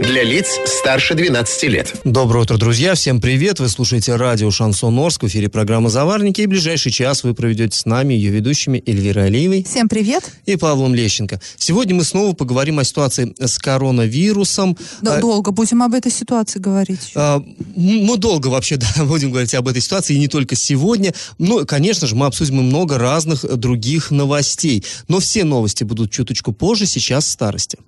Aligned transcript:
Для 0.00 0.22
лиц 0.22 0.58
старше 0.66 1.14
12 1.14 1.62
лет. 1.64 1.94
Доброе 2.04 2.42
утро, 2.44 2.56
друзья. 2.56 2.94
Всем 2.94 3.20
привет. 3.20 3.60
Вы 3.60 3.68
слушаете 3.68 4.16
радио 4.16 4.50
«Шансон 4.50 4.98
Орск». 4.98 5.22
В 5.22 5.26
эфире 5.26 5.48
программа 5.48 5.90
«Заварники». 5.90 6.40
И 6.42 6.46
ближайший 6.46 6.90
час 6.92 7.24
вы 7.24 7.34
проведете 7.34 7.76
с 7.76 7.84
нами, 7.84 8.14
ее 8.14 8.30
ведущими 8.30 8.82
Эльвирой 8.86 9.26
Алиевой. 9.26 9.64
Всем 9.64 9.88
привет. 9.88 10.24
И 10.46 10.56
Павлом 10.56 10.94
Лещенко. 10.94 11.40
Сегодня 11.56 11.94
мы 11.94 12.04
снова 12.04 12.32
поговорим 12.32 12.78
о 12.78 12.84
ситуации 12.84 13.34
с 13.38 13.58
коронавирусом. 13.58 14.76
Да, 15.02 15.16
А, 15.16 15.20
долго 15.20 15.50
будем 15.50 15.82
об 15.82 15.92
этой 15.94 16.12
ситуации 16.12 16.58
говорить. 16.58 17.12
а, 17.14 17.42
Мы 17.76 18.16
долго 18.16 18.46
вообще 18.48 18.76
да, 18.96 19.04
будем 19.04 19.30
говорить 19.30 19.54
об 19.54 19.68
этой 19.68 19.82
ситуации, 19.82 20.14
и 20.14 20.18
не 20.18 20.28
только 20.28 20.54
сегодня. 20.56 21.12
Но, 21.38 21.64
конечно 21.66 22.06
же, 22.06 22.14
мы 22.14 22.26
обсудим 22.26 22.56
много 22.62 22.98
разных 22.98 23.44
других 23.58 24.10
новостей. 24.10 24.84
Но 25.08 25.18
все 25.20 25.44
новости 25.44 25.84
будут 25.84 26.10
чуточку 26.10 26.52
позже, 26.52 26.86
сейчас 26.86 27.26
в 27.26 27.30
старости. 27.30 27.78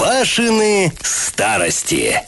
Пашины 0.00 0.90
старости. 1.02 2.24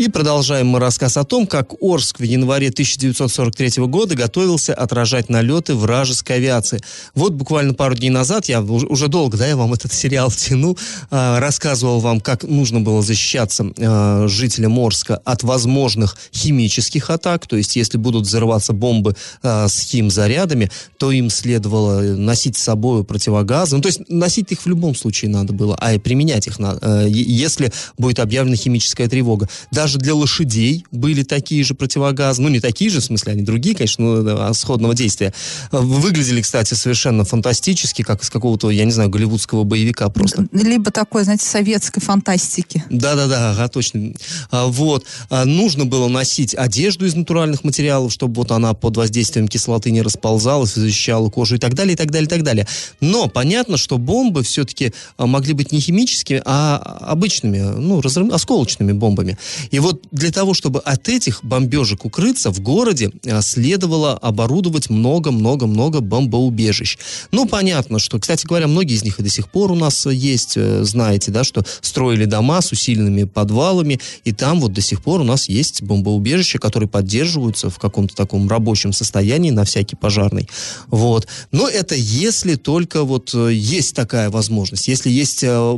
И 0.00 0.08
продолжаем 0.08 0.68
мы 0.68 0.78
рассказ 0.78 1.18
о 1.18 1.24
том, 1.24 1.46
как 1.46 1.74
Орск 1.82 2.20
в 2.20 2.22
январе 2.22 2.68
1943 2.68 3.84
года 3.84 4.14
готовился 4.14 4.72
отражать 4.72 5.28
налеты 5.28 5.74
вражеской 5.74 6.36
авиации. 6.36 6.80
Вот 7.14 7.34
буквально 7.34 7.74
пару 7.74 7.94
дней 7.94 8.08
назад, 8.08 8.46
я 8.46 8.62
уж- 8.62 8.84
уже 8.84 9.08
долго, 9.08 9.36
да, 9.36 9.46
я 9.46 9.58
вам 9.58 9.74
этот 9.74 9.92
сериал 9.92 10.30
тяну, 10.30 10.78
а, 11.10 11.38
рассказывал 11.38 12.00
вам, 12.00 12.22
как 12.22 12.44
нужно 12.44 12.80
было 12.80 13.02
защищаться 13.02 13.66
а, 13.76 14.26
жителям 14.26 14.78
Орска 14.78 15.16
от 15.16 15.42
возможных 15.42 16.16
химических 16.32 17.10
атак, 17.10 17.46
то 17.46 17.56
есть 17.56 17.76
если 17.76 17.98
будут 17.98 18.24
взрываться 18.24 18.72
бомбы 18.72 19.16
а, 19.42 19.68
с 19.68 19.80
химзарядами, 19.80 20.70
то 20.96 21.12
им 21.12 21.28
следовало 21.28 22.00
носить 22.00 22.56
с 22.56 22.62
собой 22.62 23.04
противогазы, 23.04 23.76
ну, 23.76 23.82
то 23.82 23.88
есть 23.88 24.00
носить 24.08 24.50
их 24.50 24.62
в 24.62 24.66
любом 24.66 24.94
случае 24.94 25.30
надо 25.30 25.52
было, 25.52 25.76
а 25.78 25.92
и 25.92 25.98
применять 25.98 26.46
их 26.46 26.58
надо, 26.58 27.04
э, 27.04 27.06
если 27.10 27.70
будет 27.98 28.18
объявлена 28.18 28.56
химическая 28.56 29.06
тревога. 29.06 29.46
Даже 29.70 29.89
для 29.98 30.14
лошадей 30.14 30.84
были 30.90 31.22
такие 31.22 31.64
же 31.64 31.74
противогазы, 31.74 32.42
ну 32.42 32.48
не 32.48 32.60
такие 32.60 32.90
же, 32.90 33.00
в 33.00 33.04
смысле, 33.04 33.32
они 33.32 33.42
другие, 33.42 33.74
конечно, 33.74 34.04
но 34.04 34.22
да, 34.22 34.52
сходного 34.54 34.94
действия. 34.94 35.32
Э, 35.72 35.78
Выглядели, 35.78 36.40
кстати, 36.40 36.74
совершенно 36.74 37.24
фантастически, 37.24 38.02
как 38.02 38.22
из 38.22 38.30
какого-то, 38.30 38.70
я 38.70 38.84
не 38.84 38.92
знаю, 38.92 39.10
голливудского 39.10 39.64
боевика 39.64 40.08
просто. 40.08 40.46
Либо 40.52 40.90
такой, 40.90 41.24
знаете, 41.24 41.44
советской 41.46 42.00
фантастики. 42.00 42.84
Да-да-да, 42.90 43.50
ага, 43.52 43.68
точно. 43.68 44.12
А, 44.50 44.66
вот. 44.66 45.04
А, 45.28 45.44
нужно 45.44 45.84
было 45.86 46.08
носить 46.08 46.54
одежду 46.54 47.06
из 47.06 47.14
натуральных 47.14 47.64
материалов, 47.64 48.12
чтобы 48.12 48.34
вот 48.34 48.50
она 48.50 48.74
под 48.74 48.96
воздействием 48.96 49.48
кислоты 49.48 49.90
не 49.90 50.02
расползалась, 50.02 50.74
защищала 50.74 51.30
кожу 51.30 51.56
и 51.56 51.58
так 51.58 51.74
далее, 51.74 51.94
и 51.94 51.96
так 51.96 52.10
далее, 52.10 52.26
и 52.26 52.30
так 52.30 52.42
далее. 52.42 52.66
Но 53.00 53.28
понятно, 53.28 53.76
что 53.76 53.98
бомбы 53.98 54.42
все-таки 54.42 54.92
а, 55.16 55.26
могли 55.26 55.52
быть 55.54 55.72
не 55.72 55.80
химическими, 55.80 56.42
а 56.44 56.76
обычными, 57.00 57.58
ну, 57.58 58.00
разрыв- 58.00 58.32
осколочными 58.32 58.92
бомбами. 58.92 59.38
И 59.70 59.78
вот 59.78 60.02
для 60.10 60.30
того, 60.30 60.54
чтобы 60.54 60.80
от 60.80 61.08
этих 61.08 61.44
бомбежек 61.44 62.04
укрыться, 62.04 62.50
в 62.50 62.60
городе 62.60 63.10
а, 63.26 63.42
следовало 63.42 64.14
оборудовать 64.14 64.90
много-много-много 64.90 66.00
бомбоубежищ. 66.00 66.98
Ну, 67.30 67.46
понятно, 67.46 67.98
что, 67.98 68.18
кстати 68.18 68.46
говоря, 68.46 68.66
многие 68.66 68.94
из 68.94 69.04
них 69.04 69.20
и 69.20 69.22
до 69.22 69.28
сих 69.28 69.50
пор 69.50 69.72
у 69.72 69.76
нас 69.76 70.06
э, 70.06 70.14
есть, 70.14 70.54
э, 70.56 70.84
знаете, 70.84 71.30
да, 71.30 71.44
что 71.44 71.64
строили 71.80 72.24
дома 72.24 72.60
с 72.60 72.72
усиленными 72.72 73.24
подвалами, 73.24 74.00
и 74.24 74.32
там 74.32 74.60
вот 74.60 74.72
до 74.72 74.80
сих 74.80 75.02
пор 75.02 75.20
у 75.20 75.24
нас 75.24 75.48
есть 75.48 75.82
бомбоубежища, 75.82 76.58
которые 76.58 76.88
поддерживаются 76.88 77.70
в 77.70 77.78
каком-то 77.78 78.14
таком 78.14 78.48
рабочем 78.48 78.92
состоянии 78.92 79.50
на 79.50 79.64
всякий 79.64 79.96
пожарный. 79.96 80.48
Вот. 80.88 81.26
Но 81.52 81.68
это 81.68 81.94
если 81.94 82.56
только 82.56 83.04
вот 83.04 83.32
э, 83.34 83.52
есть 83.52 83.94
такая 83.94 84.30
возможность, 84.30 84.88
если 84.88 85.10
есть 85.10 85.44
э, 85.44 85.76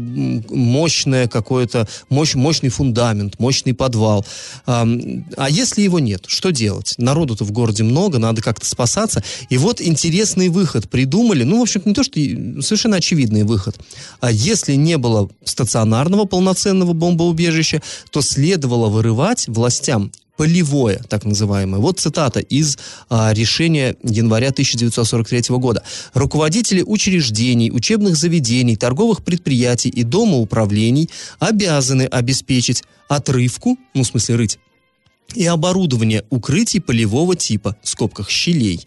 мощное 0.50 1.28
какое-то, 1.28 1.88
мощь, 2.08 2.34
мощный 2.34 2.70
фундамент, 2.70 3.38
мощный 3.38 3.74
подвал. 3.82 4.24
А 4.64 5.48
если 5.50 5.82
его 5.82 5.98
нет, 5.98 6.26
что 6.28 6.52
делать? 6.52 6.94
Народу-то 6.98 7.44
в 7.44 7.50
городе 7.50 7.82
много, 7.82 8.20
надо 8.20 8.40
как-то 8.40 8.64
спасаться. 8.64 9.24
И 9.48 9.58
вот 9.58 9.80
интересный 9.80 10.50
выход 10.50 10.88
придумали. 10.88 11.42
Ну, 11.42 11.58
в 11.58 11.62
общем, 11.62 11.82
не 11.84 11.92
то, 11.92 12.04
что 12.04 12.12
совершенно 12.62 12.98
очевидный 12.98 13.42
выход. 13.42 13.76
А 14.20 14.30
если 14.30 14.74
не 14.74 14.98
было 14.98 15.28
стационарного 15.42 16.26
полноценного 16.26 16.92
бомбоубежища, 16.92 17.82
то 18.12 18.22
следовало 18.22 18.88
вырывать 18.88 19.48
властям 19.48 20.12
полевое, 20.36 21.00
так 21.08 21.24
называемое. 21.24 21.80
Вот 21.80 22.00
цитата 22.00 22.40
из 22.40 22.78
а, 23.08 23.32
решения 23.32 23.96
января 24.02 24.48
1943 24.48 25.56
года. 25.56 25.82
Руководители 26.14 26.82
учреждений, 26.82 27.70
учебных 27.70 28.16
заведений, 28.16 28.76
торговых 28.76 29.22
предприятий 29.22 29.88
и 29.88 30.02
домоуправлений 30.02 31.10
обязаны 31.38 32.02
обеспечить 32.02 32.82
отрывку, 33.08 33.78
ну, 33.94 34.02
в 34.02 34.06
смысле 34.06 34.36
рыть, 34.36 34.58
и 35.34 35.46
оборудование 35.46 36.24
укрытий 36.30 36.80
полевого 36.80 37.36
типа, 37.36 37.76
в 37.82 37.88
скобках 37.88 38.30
щелей. 38.30 38.84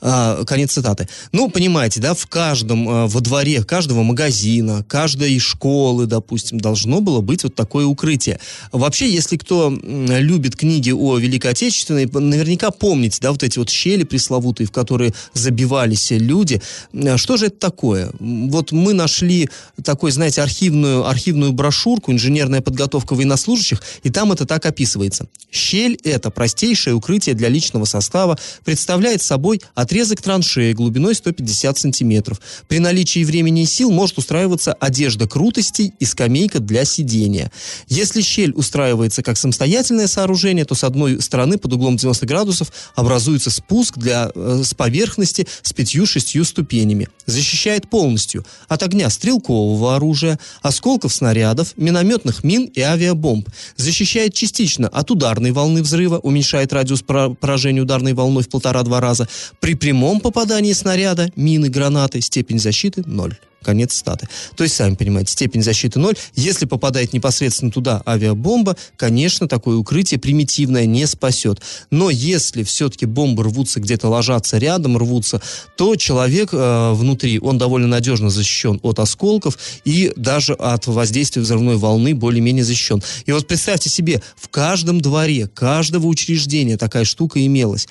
А, 0.00 0.44
конец 0.44 0.72
цитаты. 0.72 1.08
Ну, 1.32 1.50
понимаете, 1.50 2.00
да, 2.00 2.14
в 2.14 2.26
каждом, 2.26 2.88
а, 2.88 3.06
во 3.06 3.20
дворе 3.20 3.62
каждого 3.62 4.02
магазина, 4.02 4.84
каждой 4.88 5.38
школы, 5.38 6.06
допустим, 6.06 6.58
должно 6.58 7.00
было 7.00 7.20
быть 7.20 7.44
вот 7.44 7.54
такое 7.54 7.86
укрытие. 7.86 8.38
Вообще, 8.72 9.10
если 9.10 9.36
кто 9.36 9.72
любит 9.72 10.56
книги 10.56 10.90
о 10.90 11.18
Великой 11.18 11.52
Отечественной, 11.52 12.06
наверняка 12.06 12.70
помните, 12.70 13.18
да, 13.20 13.32
вот 13.32 13.42
эти 13.42 13.58
вот 13.58 13.70
щели 13.70 14.04
пресловутые, 14.04 14.66
в 14.66 14.72
которые 14.72 15.14
забивались 15.32 16.10
люди. 16.10 16.60
М, 16.92 17.18
Что 17.18 17.36
же 17.36 17.46
это 17.46 17.58
такое? 17.58 18.10
Вот 18.18 18.72
мы 18.72 18.92
нашли 18.92 19.48
такой, 19.82 20.10
знаете, 20.10 20.42
архивную, 20.42 21.06
архивную 21.06 21.52
брошюрку 21.52 22.12
«Инженерная 22.12 22.60
подготовка 22.60 23.14
военнослужащих», 23.14 23.82
и 24.02 24.10
там 24.10 24.32
это 24.32 24.46
так 24.46 24.66
описывается. 24.66 25.26
Щель– 25.74 25.98
это 26.04 26.30
простейшее 26.30 26.94
укрытие 26.94 27.34
для 27.34 27.48
личного 27.48 27.84
состава, 27.84 28.38
представляет 28.64 29.22
собой 29.22 29.60
отрезок 29.74 30.22
траншеи 30.22 30.72
глубиной 30.72 31.16
150 31.16 31.76
сантиметров. 31.76 32.40
При 32.68 32.78
наличии 32.78 33.24
времени 33.24 33.62
и 33.62 33.66
сил 33.66 33.90
может 33.90 34.16
устраиваться 34.16 34.72
одежда 34.74 35.26
крутостей 35.26 35.92
и 35.98 36.04
скамейка 36.04 36.60
для 36.60 36.84
сидения. 36.84 37.50
Если 37.88 38.20
щель 38.20 38.52
устраивается 38.52 39.24
как 39.24 39.36
самостоятельное 39.36 40.06
сооружение, 40.06 40.64
то 40.64 40.76
с 40.76 40.84
одной 40.84 41.20
стороны 41.20 41.58
под 41.58 41.72
углом 41.72 41.96
90 41.96 42.24
градусов 42.24 42.72
образуется 42.94 43.50
спуск 43.50 43.98
для, 43.98 44.30
э, 44.32 44.62
с 44.64 44.74
поверхности 44.74 45.48
с 45.62 45.72
пятью-шестью 45.72 46.44
ступенями. 46.44 47.08
Защищает 47.26 47.90
полностью 47.90 48.46
от 48.68 48.84
огня 48.84 49.10
стрелкового 49.10 49.96
оружия, 49.96 50.38
осколков 50.62 51.12
снарядов, 51.12 51.72
минометных 51.76 52.44
мин 52.44 52.66
и 52.66 52.80
авиабомб. 52.80 53.48
Защищает 53.76 54.34
частично 54.34 54.86
от 54.86 55.10
ударной 55.10 55.50
волны 55.50 55.63
взрыва, 55.72 56.18
уменьшает 56.18 56.72
радиус 56.72 57.02
пора- 57.02 57.30
поражения 57.30 57.80
ударной 57.80 58.12
волной 58.12 58.42
в 58.42 58.48
полтора-два 58.48 59.00
раза. 59.00 59.28
При 59.60 59.74
прямом 59.74 60.20
попадании 60.20 60.72
снаряда, 60.72 61.30
мины, 61.36 61.68
гранаты, 61.68 62.20
степень 62.20 62.58
защиты– 62.58 63.02
ноль. 63.06 63.36
Конец 63.64 63.96
статы. 63.96 64.28
То 64.56 64.62
есть, 64.62 64.76
сами 64.76 64.94
понимаете, 64.94 65.32
степень 65.32 65.62
защиты 65.62 65.98
ноль. 65.98 66.14
Если 66.34 66.66
попадает 66.66 67.12
непосредственно 67.12 67.72
туда 67.72 68.02
авиабомба, 68.06 68.76
конечно, 68.96 69.48
такое 69.48 69.76
укрытие 69.76 70.20
примитивное 70.20 70.86
не 70.86 71.06
спасет. 71.06 71.60
Но 71.90 72.10
если 72.10 72.62
все-таки 72.62 73.06
бомбы 73.06 73.44
рвутся 73.44 73.80
где-то, 73.80 74.08
ложатся 74.08 74.58
рядом, 74.58 74.96
рвутся, 74.96 75.40
то 75.76 75.96
человек 75.96 76.50
э, 76.52 76.92
внутри, 76.92 77.40
он 77.40 77.58
довольно 77.58 77.88
надежно 77.88 78.30
защищен 78.30 78.78
от 78.82 78.98
осколков 78.98 79.58
и 79.84 80.12
даже 80.16 80.52
от 80.54 80.86
воздействия 80.86 81.42
взрывной 81.42 81.76
волны 81.76 82.14
более-менее 82.14 82.64
защищен. 82.64 83.02
И 83.26 83.32
вот 83.32 83.46
представьте 83.46 83.90
себе, 83.90 84.22
в 84.36 84.48
каждом 84.48 85.00
дворе, 85.00 85.48
каждого 85.48 86.06
учреждения 86.06 86.76
такая 86.76 87.04
штука 87.04 87.44
имелась. 87.44 87.88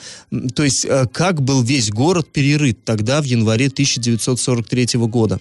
То 0.55 0.63
есть, 0.63 0.85
э, 0.85 1.07
как 1.11 1.41
был 1.41 1.61
весь 1.63 1.89
город 1.89 2.27
перерыт 2.31 2.83
тогда, 2.85 3.21
в 3.21 3.25
январе 3.25 3.67
1943 3.67 5.07
года. 5.07 5.39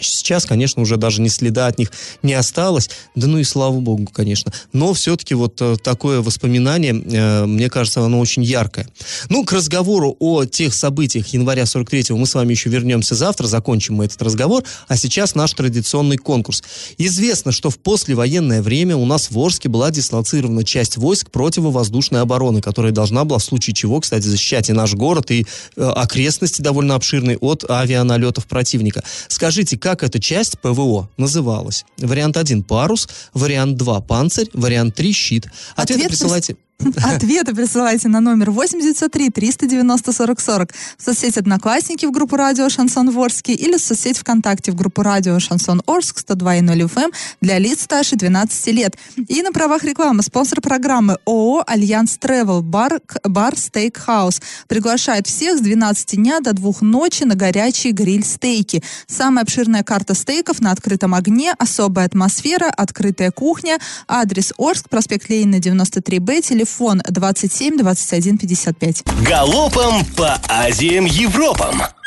Сейчас, 0.00 0.44
конечно, 0.44 0.82
уже 0.82 0.96
даже 0.98 1.22
ни 1.22 1.28
следа 1.28 1.66
от 1.66 1.78
них 1.78 1.90
не 2.22 2.34
осталось. 2.34 2.90
Да 3.14 3.26
ну 3.26 3.38
и 3.38 3.44
слава 3.44 3.80
богу, 3.80 4.06
конечно. 4.12 4.52
Но 4.74 4.92
все-таки 4.92 5.34
вот 5.34 5.60
э, 5.62 5.76
такое 5.82 6.20
воспоминание, 6.20 6.92
э, 6.92 7.46
мне 7.46 7.70
кажется, 7.70 8.04
оно 8.04 8.20
очень 8.20 8.44
яркое. 8.44 8.86
Ну, 9.30 9.46
к 9.46 9.52
разговору 9.52 10.14
о 10.20 10.44
тех 10.44 10.74
событиях 10.74 11.28
января 11.28 11.62
43-го 11.62 12.18
мы 12.18 12.26
с 12.26 12.34
вами 12.34 12.52
еще 12.52 12.68
вернемся 12.68 13.14
завтра, 13.14 13.46
закончим 13.46 13.94
мы 13.94 14.04
этот 14.04 14.20
разговор. 14.20 14.62
А 14.88 14.96
сейчас 14.98 15.34
наш 15.34 15.54
традиционный 15.54 16.18
конкурс. 16.18 16.62
Известно, 16.98 17.50
что 17.50 17.70
в 17.70 17.78
послевоенное 17.78 18.60
время 18.60 18.94
у 18.94 19.06
нас 19.06 19.30
в 19.30 19.38
Орске 19.38 19.70
была 19.70 19.90
дислоцирована 19.90 20.64
часть 20.64 20.98
войск 20.98 21.30
противовоздушной 21.30 22.20
обороны, 22.20 22.60
которая 22.60 22.92
должна 22.92 23.24
была 23.24 23.38
в 23.38 23.44
случае 23.44 23.72
чего, 23.72 24.00
кстати, 24.00 24.26
защищать 24.26 24.68
и 24.68 24.74
наш 24.74 24.92
город, 24.92 25.30
и 25.30 25.46
э, 25.76 25.82
окрестности 25.82 26.60
довольно 26.60 26.94
обширные 26.94 27.38
от 27.38 27.64
авианалетов 27.68 28.46
противника. 28.46 29.02
Скажите, 29.28 29.77
как 29.78 30.02
эта 30.02 30.18
часть 30.20 30.58
ПВО 30.60 31.08
называлась. 31.16 31.84
Вариант 31.98 32.36
1– 32.36 32.62
парус, 32.64 33.08
вариант 33.34 33.76
2– 33.76 34.00
панцирь, 34.02 34.50
вариант 34.52 34.94
3– 34.94 35.12
щит. 35.14 35.46
Ответы 35.76 35.94
Ответ 35.94 36.08
присылайте... 36.08 36.56
Ответы 37.02 37.54
присылайте 37.54 38.08
на 38.08 38.20
номер 38.20 38.52
83 38.52 39.30
390 39.30 40.12
40 40.12 40.40
40 40.40 40.72
в 40.96 41.04
соцсети 41.04 41.40
Одноклассники 41.40 42.06
в 42.06 42.12
группу 42.12 42.36
Радио 42.36 42.68
Шансон 42.68 43.08
Орск 43.08 43.48
или 43.48 43.76
в 43.76 43.80
соцсети 43.80 44.20
ВКонтакте 44.20 44.70
в 44.70 44.76
группу 44.76 45.02
Радио 45.02 45.40
Шансон 45.40 45.82
Орск 45.86 46.18
102.0 46.20 46.88
FM 46.88 47.12
для 47.40 47.58
лиц 47.58 47.82
старше 47.82 48.14
12 48.14 48.66
лет. 48.68 48.96
И 49.16 49.42
на 49.42 49.50
правах 49.50 49.82
рекламы 49.82 50.22
спонсор 50.22 50.60
программы 50.60 51.18
ООО 51.26 51.64
Альянс 51.66 52.16
Тревел 52.16 52.62
Бар, 52.62 53.00
бар 53.24 53.58
Стейк 53.58 53.96
Хаус 53.96 54.40
приглашает 54.68 55.26
всех 55.26 55.58
с 55.58 55.60
12 55.60 56.14
дня 56.16 56.38
до 56.38 56.52
2 56.52 56.72
ночи 56.82 57.24
на 57.24 57.34
горячие 57.34 57.92
гриль-стейки. 57.92 58.84
Самая 59.08 59.42
обширная 59.42 59.82
карта 59.82 60.14
стейков 60.14 60.60
на 60.60 60.70
открытом 60.70 61.14
огне, 61.14 61.54
особая 61.58 62.06
атмосфера, 62.06 62.66
открытая 62.66 63.32
кухня, 63.32 63.78
адрес 64.06 64.52
Орск, 64.58 64.88
проспект 64.88 65.28
Ленина 65.28 65.56
93Б, 65.56 66.40
телефон 66.42 66.67
телефон 66.68 67.00
27 67.08 67.78
21 67.78 68.38
55. 68.38 69.02
Галопом 69.24 70.04
по 70.16 70.38
Азиям 70.48 71.06
Европам! 71.06 71.97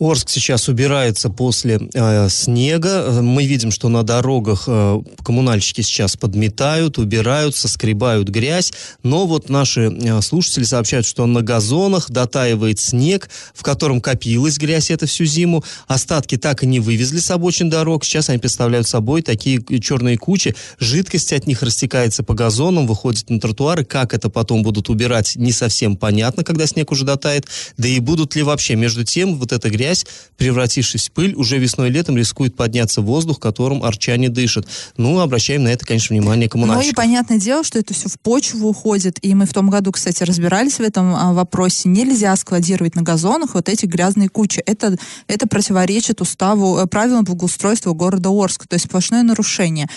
Орск 0.00 0.28
сейчас 0.28 0.68
убирается 0.68 1.30
после 1.30 1.88
э, 1.94 2.28
снега. 2.28 3.20
Мы 3.22 3.46
видим, 3.46 3.70
что 3.70 3.88
на 3.88 4.02
дорогах 4.02 4.64
э, 4.66 5.00
коммунальщики 5.22 5.82
сейчас 5.82 6.16
подметают, 6.16 6.98
убирают, 6.98 7.54
соскребают 7.54 8.28
грязь. 8.28 8.72
Но 9.04 9.26
вот 9.26 9.48
наши 9.48 9.82
э, 9.82 10.20
слушатели 10.20 10.64
сообщают, 10.64 11.06
что 11.06 11.26
на 11.26 11.42
газонах 11.42 12.10
дотаивает 12.10 12.80
снег, 12.80 13.30
в 13.54 13.62
котором 13.62 14.00
копилась 14.00 14.58
грязь 14.58 14.90
это 14.90 15.06
всю 15.06 15.26
зиму. 15.26 15.64
Остатки 15.86 16.36
так 16.36 16.64
и 16.64 16.66
не 16.66 16.80
вывезли 16.80 17.20
с 17.20 17.30
обочин 17.30 17.70
дорог. 17.70 18.04
Сейчас 18.04 18.28
они 18.30 18.38
представляют 18.38 18.88
собой 18.88 19.22
такие 19.22 19.62
черные 19.80 20.18
кучи. 20.18 20.56
Жидкость 20.80 21.32
от 21.32 21.46
них 21.46 21.62
растекается 21.62 22.24
по 22.24 22.34
газонам, 22.34 22.88
выходит 22.88 23.30
на 23.30 23.38
тротуары. 23.38 23.84
Как 23.84 24.12
это 24.12 24.28
потом 24.28 24.64
будут 24.64 24.88
убирать, 24.88 25.36
не 25.36 25.52
совсем 25.52 25.96
понятно, 25.96 26.42
когда 26.42 26.66
снег 26.66 26.90
уже 26.90 27.04
дотает. 27.04 27.46
Да 27.76 27.86
и 27.86 28.00
будут 28.00 28.34
ли 28.34 28.42
вообще. 28.42 28.74
Между 28.74 29.04
тем, 29.04 29.38
вот 29.38 29.52
эта 29.52 29.70
грязь 29.70 29.83
грязь, 29.84 30.06
превратившись 30.36 31.08
в 31.08 31.12
пыль, 31.12 31.34
уже 31.34 31.58
весной 31.58 31.88
и 31.88 31.92
летом 31.92 32.16
рискует 32.16 32.56
подняться 32.56 33.02
воздух, 33.02 33.38
которым 33.38 33.84
арчане 33.84 34.28
дышат. 34.28 34.66
Ну, 34.96 35.20
обращаем 35.20 35.64
на 35.64 35.68
это, 35.68 35.84
конечно, 35.84 36.16
внимание 36.16 36.48
коммунальщиков. 36.48 36.86
Ну 36.86 36.92
и 36.92 37.06
понятное 37.06 37.38
дело, 37.38 37.62
что 37.64 37.78
это 37.78 37.94
все 37.94 38.08
в 38.08 38.18
почву 38.18 38.68
уходит. 38.68 39.18
И 39.22 39.34
мы 39.34 39.46
в 39.46 39.52
том 39.52 39.70
году, 39.70 39.92
кстати, 39.92 40.22
разбирались 40.22 40.74
в 40.74 40.80
этом 40.80 41.14
а, 41.14 41.32
вопросе. 41.32 41.88
Нельзя 41.88 42.34
складировать 42.36 42.94
на 42.94 43.02
газонах 43.02 43.54
вот 43.54 43.68
эти 43.68 43.86
грязные 43.86 44.28
кучи. 44.28 44.62
Это, 44.66 44.96
это 45.26 45.46
противоречит 45.46 46.20
уставу, 46.20 46.78
э, 46.78 46.86
правилам 46.86 47.24
благоустройства 47.24 47.92
города 47.92 48.30
Орска. 48.30 48.66
То 48.66 48.74
есть 48.74 48.86
сплошное 48.86 49.22
нарушение. 49.22 49.88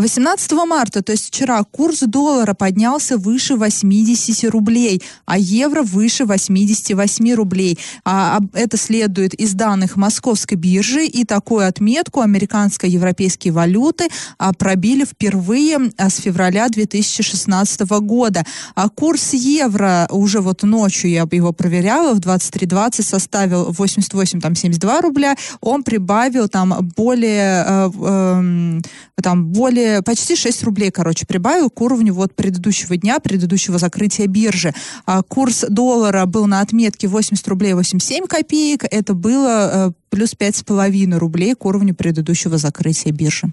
18 0.00 0.52
марта, 0.66 1.02
то 1.02 1.12
есть 1.12 1.26
вчера, 1.26 1.62
курс 1.64 2.00
доллара 2.00 2.54
поднялся 2.54 3.18
выше 3.18 3.56
80 3.56 4.50
рублей, 4.50 5.02
а 5.26 5.38
евро 5.38 5.82
выше 5.82 6.24
88 6.24 7.34
рублей. 7.34 7.78
А, 8.04 8.40
это 8.54 8.76
следует 8.76 9.34
из 9.34 9.52
данных 9.52 9.96
Московской 9.96 10.56
биржи, 10.56 11.04
и 11.04 11.24
такую 11.24 11.66
отметку 11.66 12.20
американско-европейские 12.20 13.52
валюты 13.52 14.08
а, 14.38 14.52
пробили 14.54 15.04
впервые 15.04 15.92
а, 15.98 16.08
с 16.08 16.16
февраля 16.16 16.68
2016 16.68 17.80
года. 18.00 18.44
А 18.74 18.88
курс 18.88 19.34
евро 19.34 20.08
уже 20.10 20.40
вот 20.40 20.62
ночью 20.62 21.10
я 21.10 21.26
его 21.30 21.52
проверяла, 21.52 22.14
в 22.14 22.20
23.20 22.20 23.02
составил 23.02 23.72
88, 23.72 24.40
там 24.40 24.54
72 24.54 25.00
рубля, 25.00 25.36
он 25.60 25.82
прибавил 25.82 26.48
там 26.48 26.90
более, 26.96 27.64
э, 27.66 27.90
э, 28.00 28.80
там 29.22 29.46
более 29.46 29.81
более, 29.82 30.02
почти 30.02 30.36
6 30.36 30.62
рублей, 30.64 30.90
короче, 30.90 31.26
прибавил 31.26 31.68
к 31.70 31.80
уровню 31.80 32.14
вот 32.14 32.34
предыдущего 32.34 32.96
дня, 32.96 33.18
предыдущего 33.18 33.78
закрытия 33.78 34.26
биржи. 34.26 34.72
А 35.06 35.22
курс 35.22 35.64
доллара 35.68 36.24
был 36.26 36.46
на 36.46 36.60
отметке 36.60 37.08
80 37.08 37.46
рублей 37.48 37.74
87 37.74 38.26
копеек. 38.26 38.84
Это 38.90 39.14
было 39.14 39.88
э, 39.88 39.92
плюс 40.10 40.34
5,5 40.38 41.18
рублей 41.18 41.54
к 41.54 41.64
уровню 41.64 41.94
предыдущего 41.94 42.58
закрытия 42.58 43.12
биржи. 43.12 43.52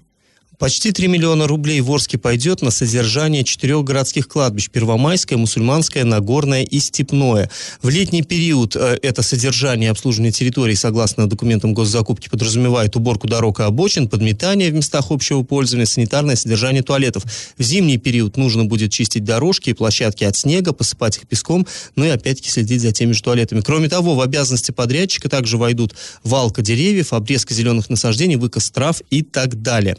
Почти 0.60 0.92
3 0.92 1.08
миллиона 1.08 1.46
рублей 1.46 1.80
в 1.80 1.90
Орске 1.90 2.18
пойдет 2.18 2.60
на 2.60 2.70
содержание 2.70 3.44
четырех 3.44 3.82
городских 3.82 4.28
кладбищ. 4.28 4.68
Первомайское, 4.68 5.38
Мусульманское, 5.38 6.04
Нагорное 6.04 6.64
и 6.64 6.80
Степное. 6.80 7.48
В 7.80 7.88
летний 7.88 8.20
период 8.20 8.76
э, 8.76 8.98
это 9.00 9.22
содержание 9.22 9.88
и 9.88 9.90
обслуживание 9.90 10.32
территорий, 10.32 10.74
согласно 10.74 11.26
документам 11.26 11.72
госзакупки, 11.72 12.28
подразумевает 12.28 12.94
уборку 12.94 13.26
дорог 13.26 13.60
и 13.60 13.62
обочин, 13.62 14.06
подметание 14.06 14.70
в 14.70 14.74
местах 14.74 15.10
общего 15.10 15.42
пользования, 15.44 15.86
санитарное 15.86 16.36
содержание 16.36 16.82
туалетов. 16.82 17.24
В 17.56 17.62
зимний 17.62 17.96
период 17.96 18.36
нужно 18.36 18.66
будет 18.66 18.92
чистить 18.92 19.24
дорожки 19.24 19.70
и 19.70 19.72
площадки 19.72 20.24
от 20.24 20.36
снега, 20.36 20.74
посыпать 20.74 21.16
их 21.16 21.26
песком, 21.26 21.66
ну 21.96 22.04
и 22.04 22.08
опять-таки 22.10 22.50
следить 22.50 22.82
за 22.82 22.92
теми 22.92 23.12
же 23.12 23.22
туалетами. 23.22 23.62
Кроме 23.62 23.88
того, 23.88 24.14
в 24.14 24.20
обязанности 24.20 24.72
подрядчика 24.72 25.30
также 25.30 25.56
войдут 25.56 25.94
валка 26.22 26.60
деревьев, 26.60 27.14
обрезка 27.14 27.54
зеленых 27.54 27.88
насаждений, 27.88 28.36
выкос 28.36 28.70
трав 28.70 29.00
и 29.08 29.22
так 29.22 29.62
далее. 29.62 29.96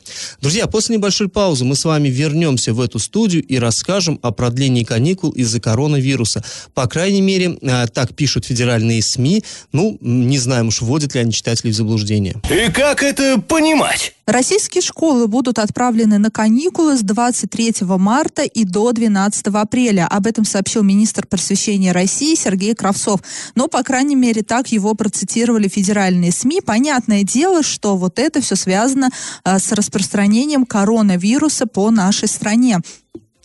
Друзья, 0.51 0.67
после 0.67 0.97
небольшой 0.97 1.29
паузы 1.29 1.63
мы 1.63 1.77
с 1.77 1.85
вами 1.85 2.09
вернемся 2.09 2.73
в 2.73 2.81
эту 2.81 2.99
студию 2.99 3.41
и 3.41 3.57
расскажем 3.57 4.19
о 4.21 4.31
продлении 4.31 4.83
каникул 4.83 5.29
из-за 5.29 5.61
коронавируса. 5.61 6.43
По 6.73 6.87
крайней 6.87 7.21
мере, 7.21 7.57
э, 7.61 7.87
так 7.87 8.13
пишут 8.15 8.43
федеральные 8.43 9.01
СМИ. 9.01 9.45
Ну, 9.71 9.97
не 10.01 10.37
знаем 10.39 10.67
уж, 10.67 10.81
вводят 10.81 11.15
ли 11.15 11.21
они 11.21 11.31
читателей 11.31 11.71
в 11.71 11.75
заблуждение. 11.77 12.35
И 12.49 12.69
как 12.69 13.01
это 13.01 13.39
понимать? 13.39 14.13
Российские 14.27 14.81
школы 14.81 15.27
будут 15.27 15.57
отправлены 15.57 16.17
на 16.17 16.29
каникулы 16.29 16.97
с 16.97 17.01
23 17.01 17.75
марта 17.97 18.43
и 18.43 18.65
до 18.65 18.91
12 18.91 19.47
апреля. 19.47 20.07
Об 20.07 20.27
этом 20.27 20.45
сообщил 20.45 20.83
министр 20.83 21.25
просвещения 21.27 21.91
России 21.91 22.35
Сергей 22.35 22.75
Кравцов. 22.75 23.21
Но, 23.55 23.67
по 23.67 23.83
крайней 23.83 24.15
мере, 24.15 24.43
так 24.43 24.67
его 24.67 24.95
процитировали 24.95 25.67
федеральные 25.69 26.31
СМИ. 26.31 26.61
Понятное 26.61 27.23
дело, 27.23 27.63
что 27.63 27.97
вот 27.97 28.19
это 28.19 28.41
все 28.41 28.55
связано 28.55 29.09
а, 29.43 29.59
с 29.59 29.71
распространением 29.71 30.40
распространением 30.41 30.65
коронавируса 30.65 31.67
по 31.67 31.91
нашей 31.91 32.27
стране. 32.27 32.79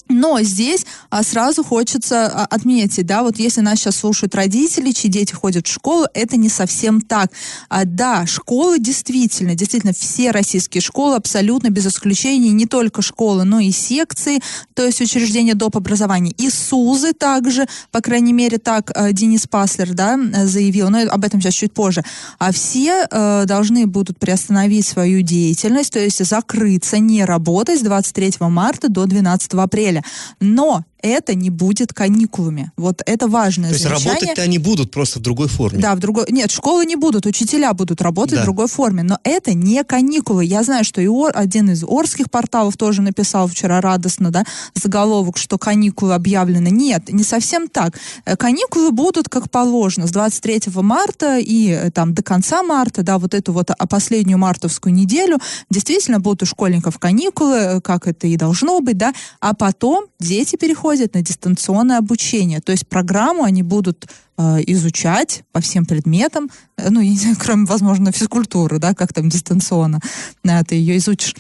Но 0.09 0.41
здесь 0.43 0.87
а, 1.11 1.23
сразу 1.23 1.65
хочется 1.65 2.27
а, 2.27 2.47
отметить, 2.47 3.07
да, 3.07 3.23
вот 3.23 3.39
если 3.39 3.61
нас 3.61 3.81
сейчас 3.81 3.97
слушают 3.97 4.35
родители, 4.35 4.93
чьи 4.93 5.11
дети 5.11 5.33
ходят 5.33 5.67
в 5.67 5.73
школу, 5.73 6.07
это 6.15 6.37
не 6.37 6.49
совсем 6.49 7.01
так. 7.01 7.31
А, 7.69 7.85
да, 7.85 8.25
школы 8.27 8.79
действительно, 8.79 9.55
действительно, 9.55 9.93
все 9.93 10.31
российские 10.31 10.81
школы 10.81 11.17
абсолютно 11.17 11.71
без 11.71 11.87
исключения, 11.87 12.51
не 12.51 12.67
только 12.67 13.03
школы, 13.03 13.45
но 13.45 13.59
и 13.59 13.73
секции, 13.73 14.41
то 14.75 14.85
есть 14.85 15.01
учреждения 15.01 15.55
доп. 15.55 15.77
образования, 15.77 16.33
и 16.39 16.51
СУЗы 16.51 17.13
также, 17.13 17.67
по 17.91 18.01
крайней 18.01 18.33
мере, 18.33 18.59
так 18.59 18.93
а, 18.95 19.13
Денис 19.13 19.47
Паслер, 19.49 19.93
да, 19.93 20.19
заявил, 20.45 20.89
но 20.89 21.01
об 21.11 21.25
этом 21.25 21.41
сейчас 21.41 21.55
чуть 21.55 21.73
позже. 21.73 22.05
А 22.39 22.53
все 22.53 23.09
а, 23.11 23.45
должны 23.45 23.87
будут 23.87 24.21
приостановить 24.21 24.87
свою 24.87 25.23
деятельность, 25.23 25.93
то 25.93 25.99
есть 25.99 26.25
закрыться, 26.25 27.01
не 27.01 27.25
работать 27.25 27.81
с 27.81 27.83
23 27.83 28.35
марта 28.41 28.89
до 28.89 29.07
12 29.07 29.55
апреля 29.55 29.96
апреля. 29.97 30.03
Но 30.41 30.85
это 31.09 31.35
не 31.35 31.51
будет 31.51 31.93
каникулами. 31.93 32.73
Вот 32.77 33.03
это 33.07 33.29
важное 33.29 33.71
То 33.71 33.75
есть 33.75 33.85
замечание. 33.85 34.13
работать-то 34.13 34.43
они 34.43 34.59
будут 34.59 34.91
просто 34.91 35.19
в 35.19 35.23
другой 35.23 35.49
форме. 35.49 35.81
Да, 35.81 35.95
в 35.95 35.99
другой... 35.99 36.27
Нет, 36.29 36.51
школы 36.51 36.85
не 36.87 36.97
будут, 36.97 37.27
учителя 37.27 37.73
будут 37.73 38.03
работать 38.03 38.37
да. 38.37 38.43
в 38.43 38.45
другой 38.45 38.69
форме. 38.69 39.03
Но 39.03 39.19
это 39.23 39.55
не 39.55 39.85
каникулы. 39.85 40.45
Я 40.45 40.63
знаю, 40.63 40.85
что 40.85 41.01
и 41.01 41.07
Ор... 41.07 41.33
один 41.35 41.71
из 41.71 41.85
орских 41.85 42.31
порталов 42.31 42.77
тоже 42.77 43.03
написал 43.03 43.49
вчера 43.49 43.81
радостно, 43.81 44.31
да, 44.31 44.45
заголовок, 44.75 45.37
что 45.37 45.59
каникулы 45.59 46.15
объявлены. 46.15 46.69
Нет, 46.69 47.13
не 47.13 47.23
совсем 47.23 47.69
так. 47.69 47.99
Э, 48.25 48.37
каникулы 48.37 48.91
будут 48.91 49.29
как 49.29 49.51
положено 49.51 50.07
с 50.07 50.11
23 50.11 50.63
марта 50.77 51.39
и 51.39 51.71
э, 51.71 51.91
там 51.91 52.15
до 52.15 52.23
конца 52.23 52.63
марта, 52.63 53.03
да, 53.03 53.19
вот 53.19 53.35
эту 53.35 53.53
вот 53.53 53.71
а 53.71 53.87
последнюю 53.87 54.39
мартовскую 54.39 54.93
неделю 54.93 55.39
действительно 55.71 56.21
будут 56.21 56.43
у 56.43 56.47
школьников 56.47 56.99
каникулы, 56.99 57.57
э, 57.57 57.81
как 57.81 58.07
это 58.07 58.27
и 58.27 58.37
должно 58.37 58.81
быть, 58.81 58.97
да, 58.97 59.13
а 59.41 59.55
потом 59.55 60.07
дети 60.19 60.57
переходят 60.57 60.96
переходят 60.97 61.15
на 61.15 61.23
дистанционное 61.23 61.99
обучение. 61.99 62.61
То 62.61 62.73
есть 62.73 62.87
программу 62.89 63.45
они 63.45 63.63
будут 63.63 64.07
э, 64.39 64.59
изучать 64.67 65.45
по 65.53 65.61
всем 65.61 65.85
предметам, 65.85 66.49
э, 66.79 66.91
ну, 66.91 67.01
кроме, 67.39 67.67
возможно, 67.67 68.13
физкультуры, 68.13 68.79
да, 68.79 68.95
как 68.95 69.13
там 69.13 69.29
дистанционно, 69.29 70.01
э, 70.45 70.65
ты 70.65 70.75
ее 70.77 70.97
изучишь. 70.97 71.35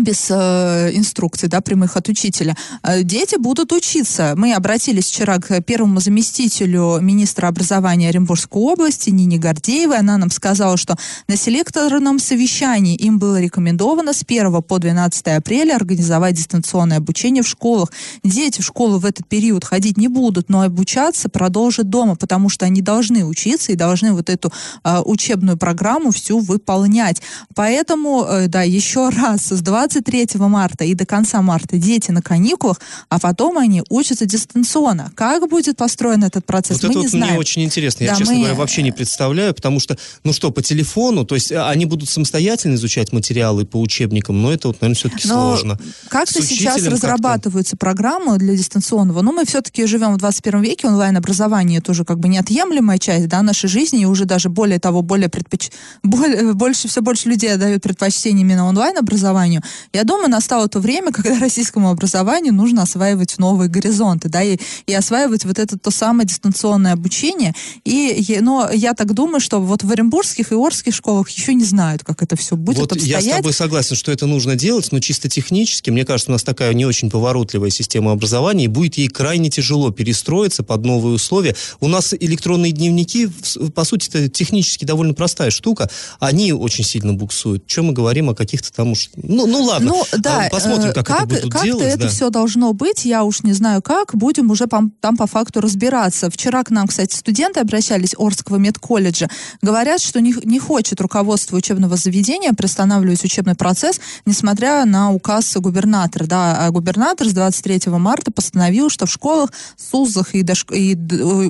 Без 0.00 0.30
э, 0.30 0.90
инструкций, 0.94 1.48
да, 1.48 1.60
прямых 1.60 1.96
от 1.96 2.08
учителя. 2.08 2.56
Э, 2.82 3.02
дети 3.02 3.36
будут 3.38 3.72
учиться. 3.72 4.34
Мы 4.36 4.54
обратились 4.54 5.06
вчера 5.06 5.38
к 5.38 5.60
первому 5.60 6.00
заместителю 6.00 6.98
министра 7.00 7.48
образования 7.48 8.08
Оренбургской 8.08 8.62
области 8.62 9.10
Нине 9.10 9.38
Гордеевой. 9.38 9.98
Она 9.98 10.16
нам 10.16 10.30
сказала, 10.30 10.76
что 10.76 10.96
на 11.28 11.36
селекторном 11.36 12.18
совещании 12.18 12.96
им 12.96 13.18
было 13.18 13.40
рекомендовано 13.40 14.12
с 14.14 14.22
1 14.26 14.62
по 14.62 14.78
12 14.78 15.26
апреля 15.28 15.76
организовать 15.76 16.36
дистанционное 16.36 16.96
обучение 16.96 17.42
в 17.42 17.48
школах. 17.48 17.92
Дети 18.24 18.60
в 18.60 18.64
школу 18.64 18.98
в 18.98 19.04
этот 19.04 19.28
период 19.28 19.64
ходить 19.64 19.98
не 19.98 20.08
будут, 20.08 20.48
но 20.48 20.62
обучаться 20.62 21.28
продолжат 21.28 21.90
дома, 21.90 22.16
потому 22.16 22.48
что 22.48 22.64
они 22.64 22.80
должны 22.80 23.24
учиться 23.24 23.72
и 23.72 23.76
должны 23.76 24.12
вот 24.14 24.30
эту 24.30 24.52
э, 24.84 25.00
учебную 25.04 25.58
программу 25.58 26.12
всю 26.12 26.38
выполнять. 26.38 27.20
Поэтому, 27.54 28.24
э, 28.24 28.48
да, 28.48 28.62
еще 28.62 29.10
раз, 29.10 29.52
с 29.52 29.60
20 29.60 29.81
23 29.88 30.40
марта 30.40 30.84
и 30.84 30.94
до 30.94 31.04
конца 31.06 31.42
марта 31.42 31.76
дети 31.76 32.10
на 32.10 32.22
каникулах, 32.22 32.80
а 33.08 33.18
потом 33.18 33.58
они 33.58 33.82
учатся 33.88 34.26
дистанционно. 34.26 35.10
Как 35.16 35.48
будет 35.48 35.76
построен 35.76 36.22
этот 36.24 36.46
процесс, 36.46 36.82
вот 36.82 36.84
мы 36.84 36.90
это 36.90 36.98
не 36.98 37.02
вот 37.04 37.10
знаем. 37.10 37.32
мне 37.32 37.40
очень 37.40 37.62
интересно. 37.64 38.04
Я, 38.04 38.10
Да, 38.12 38.16
честно 38.18 38.34
мы- 38.34 38.40
говоря, 38.40 38.54
вообще 38.54 38.82
не 38.82 38.92
представляю, 38.92 39.54
потому 39.54 39.80
что, 39.80 39.96
ну 40.24 40.32
что, 40.32 40.50
по 40.50 40.62
телефону, 40.62 41.24
то 41.24 41.34
есть 41.34 41.50
э, 41.50 41.60
они 41.60 41.86
будут 41.86 42.08
самостоятельно 42.08 42.74
изучать 42.74 43.12
материалы 43.12 43.64
по 43.64 43.80
учебникам, 43.80 44.40
но 44.40 44.52
это 44.52 44.68
вот, 44.68 44.80
наверное, 44.80 44.96
все-таки 44.96 45.28
Но 45.28 45.34
сложно. 45.34 45.78
Как-то 46.08 46.42
сейчас 46.42 46.86
разрабатываются 46.86 47.76
программы 47.76 48.38
для 48.38 48.54
дистанционного. 48.56 49.22
Но 49.22 49.32
мы 49.32 49.44
все-таки 49.44 49.86
живем 49.86 50.14
в 50.14 50.18
21 50.18 50.62
веке, 50.62 50.86
онлайн-образование 50.86 51.80
тоже 51.80 52.04
как 52.04 52.18
бы 52.18 52.28
неотъемлемая 52.28 52.98
часть 52.98 53.28
да, 53.28 53.42
нашей 53.42 53.68
жизни, 53.68 54.02
и 54.02 54.04
уже 54.04 54.26
даже 54.26 54.48
более 54.48 54.78
того, 54.78 55.02
более 55.02 55.28
предпоч... 55.28 55.70
более, 56.02 56.52
больше, 56.54 56.88
все 56.88 57.00
больше 57.00 57.28
людей 57.28 57.52
отдают 57.52 57.82
предпочтение 57.82 58.42
именно 58.42 58.66
онлайн-образованию. 58.66 59.62
Я 59.92 60.04
думаю, 60.04 60.30
настало 60.30 60.68
то 60.68 60.80
время, 60.80 61.12
когда 61.12 61.38
российскому 61.38 61.90
образованию 61.90 62.52
нужно 62.52 62.82
осваивать 62.82 63.38
новые 63.38 63.68
горизонты, 63.68 64.28
да, 64.28 64.42
и, 64.42 64.58
и 64.86 64.94
осваивать 64.94 65.44
вот 65.44 65.58
это 65.58 65.78
то 65.78 65.90
самое 65.90 66.26
дистанционное 66.26 66.92
обучение. 66.92 67.54
И, 67.84 68.38
но 68.40 68.70
я 68.72 68.94
так 68.94 69.12
думаю, 69.14 69.40
что 69.40 69.60
вот 69.60 69.82
в 69.82 69.90
оренбургских 69.90 70.52
и 70.52 70.54
орских 70.54 70.94
школах 70.94 71.28
еще 71.30 71.54
не 71.54 71.64
знают, 71.64 72.04
как 72.04 72.22
это 72.22 72.36
все 72.36 72.56
будет 72.56 72.78
вот 72.78 72.96
я 72.96 73.16
обстоять. 73.16 73.34
с 73.34 73.36
тобой 73.38 73.52
согласен, 73.52 73.96
что 73.96 74.12
это 74.12 74.26
нужно 74.26 74.56
делать, 74.56 74.90
но 74.92 75.00
чисто 75.00 75.28
технически, 75.28 75.90
мне 75.90 76.04
кажется, 76.04 76.30
у 76.30 76.32
нас 76.32 76.42
такая 76.42 76.72
не 76.74 76.84
очень 76.84 77.10
поворотливая 77.10 77.70
система 77.70 78.12
образования, 78.12 78.64
и 78.64 78.68
будет 78.68 78.96
ей 78.96 79.08
крайне 79.08 79.50
тяжело 79.50 79.90
перестроиться 79.90 80.62
под 80.62 80.84
новые 80.84 81.14
условия. 81.14 81.54
У 81.80 81.88
нас 81.88 82.14
электронные 82.14 82.72
дневники, 82.72 83.28
по 83.74 83.84
сути, 83.84 84.08
это 84.08 84.28
технически 84.28 84.84
довольно 84.84 85.14
простая 85.14 85.50
штука, 85.50 85.90
они 86.20 86.52
очень 86.52 86.84
сильно 86.84 87.12
буксуют. 87.12 87.66
Чем 87.66 87.86
мы 87.86 87.92
говорим 87.92 88.30
о 88.30 88.34
каких-то 88.34 88.72
там 88.72 88.92
уж... 88.92 89.10
Ну, 89.16 89.46
ну 89.46 89.61
ладно, 89.64 89.88
Ну, 89.92 90.04
да, 90.18 90.46
А, 90.46 90.50
посмотрим, 90.50 90.90
э, 90.90 90.92
как, 90.92 91.10
это 91.10 91.26
будут 91.26 91.42
как-то 91.52 91.64
делать. 91.64 91.86
это 91.86 91.98
да. 92.04 92.08
все 92.08 92.30
должно 92.30 92.72
быть, 92.72 93.04
я 93.04 93.24
уж 93.24 93.42
не 93.42 93.52
знаю 93.52 93.82
как, 93.82 94.14
будем 94.14 94.50
уже 94.50 94.64
пом- 94.64 94.90
там 95.00 95.16
по 95.16 95.26
факту 95.26 95.60
разбираться. 95.60 96.30
Вчера 96.30 96.62
к 96.64 96.70
нам, 96.70 96.86
кстати, 96.88 97.14
студенты 97.16 97.60
обращались 97.60 98.14
Орского 98.18 98.56
медколледжа, 98.56 99.28
говорят, 99.62 100.00
что 100.00 100.20
не, 100.20 100.34
не 100.44 100.58
хочет 100.58 101.00
руководство 101.00 101.56
учебного 101.56 101.96
заведения 101.96 102.52
приостанавливать 102.52 103.24
учебный 103.24 103.54
процесс, 103.54 104.00
несмотря 104.26 104.84
на 104.84 105.12
указ 105.12 105.54
губернатора. 105.56 106.26
Да, 106.26 106.66
а 106.66 106.70
губернатор 106.70 107.28
с 107.28 107.32
23 107.32 107.90
марта 107.98 108.30
постановил, 108.30 108.88
что 108.90 109.06
в 109.06 109.10
школах, 109.10 109.50
СУЗах 109.76 110.34
и, 110.34 110.42
дошк- 110.42 110.74
и 110.74 110.94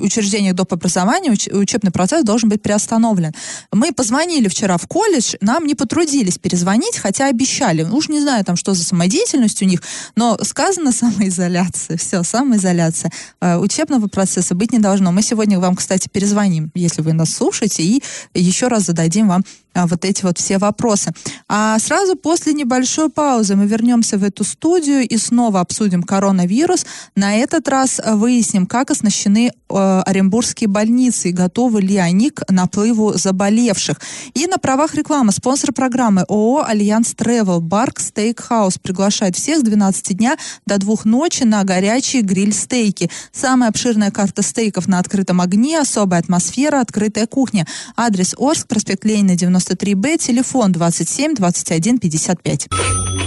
учреждениях 0.01 0.55
доп. 0.55 0.73
образования 0.73 1.31
уч- 1.31 1.53
учебный 1.55 1.91
процесс 1.91 2.23
должен 2.23 2.49
быть 2.49 2.61
приостановлен. 2.61 3.31
Мы 3.71 3.91
позвонили 3.91 4.47
вчера 4.47 4.77
в 4.77 4.87
колледж, 4.87 5.35
нам 5.41 5.65
не 5.65 5.75
потрудились 5.75 6.37
перезвонить, 6.37 6.97
хотя 6.97 7.27
обещали. 7.27 7.83
Ну, 7.83 8.01
Уж 8.03 8.09
не 8.09 8.19
знаю, 8.19 8.43
там, 8.43 8.57
что 8.57 8.73
за 8.73 8.83
самодеятельность 8.83 9.61
у 9.61 9.65
них, 9.65 9.81
но 10.17 10.37
сказано 10.41 10.91
самоизоляция. 10.91 11.95
Все, 11.95 12.21
самоизоляция. 12.23 13.11
Э, 13.39 13.57
Учебного 13.57 14.07
процесса 14.07 14.55
быть 14.55 14.73
не 14.73 14.79
должно. 14.79 15.13
Мы 15.13 15.21
сегодня 15.21 15.57
вам, 15.57 15.77
кстати, 15.77 16.09
перезвоним, 16.11 16.69
если 16.75 17.01
вы 17.01 17.13
нас 17.13 17.33
слушаете, 17.33 17.81
и 17.83 18.03
еще 18.33 18.67
раз 18.67 18.83
зададим 18.83 19.29
вам 19.29 19.43
вот 19.75 20.05
эти 20.05 20.23
вот 20.23 20.37
все 20.37 20.57
вопросы. 20.57 21.11
А 21.47 21.77
сразу 21.79 22.15
после 22.15 22.53
небольшой 22.53 23.09
паузы 23.09 23.55
мы 23.55 23.65
вернемся 23.65 24.17
в 24.17 24.23
эту 24.23 24.43
студию 24.43 25.07
и 25.07 25.17
снова 25.17 25.59
обсудим 25.59 26.03
коронавирус. 26.03 26.85
На 27.15 27.35
этот 27.35 27.67
раз 27.67 27.99
э, 27.99 28.15
выясним, 28.15 28.65
как 28.65 28.91
оснащены 28.91 29.51
э, 29.51 30.01
оренбургские 30.05 30.67
больницы 30.67 31.29
и 31.29 31.33
готовы 31.33 31.81
ли 31.81 31.97
они 31.97 32.29
к 32.29 32.43
наплыву 32.49 33.13
заболевших. 33.13 33.99
И 34.33 34.47
на 34.47 34.57
правах 34.57 34.95
рекламы 34.95 35.31
спонсор 35.31 35.73
программы 35.73 36.23
ООО 36.27 36.63
«Альянс 36.67 37.13
Travel 37.15 37.59
Бар 37.59 37.99
Стейкхаус» 37.99 38.77
приглашает 38.77 39.35
всех 39.35 39.59
с 39.59 39.63
12 39.63 40.17
дня 40.17 40.37
до 40.65 40.77
2 40.77 40.95
ночи 41.05 41.43
на 41.43 41.63
горячие 41.63 42.21
гриль-стейки. 42.21 43.09
Самая 43.31 43.69
обширная 43.69 44.11
карта 44.11 44.41
стейков 44.41 44.87
на 44.87 44.99
открытом 44.99 45.41
огне, 45.41 45.79
особая 45.79 46.19
атмосфера, 46.19 46.81
открытая 46.81 47.27
кухня. 47.27 47.65
Адрес 47.95 48.35
Орск, 48.37 48.67
проспект 48.67 49.05
Ленина, 49.05 49.35
93Б, 49.63 50.17
телефон 50.17 50.71
27 50.71 51.33
21 51.35 51.99
55. 51.99 52.67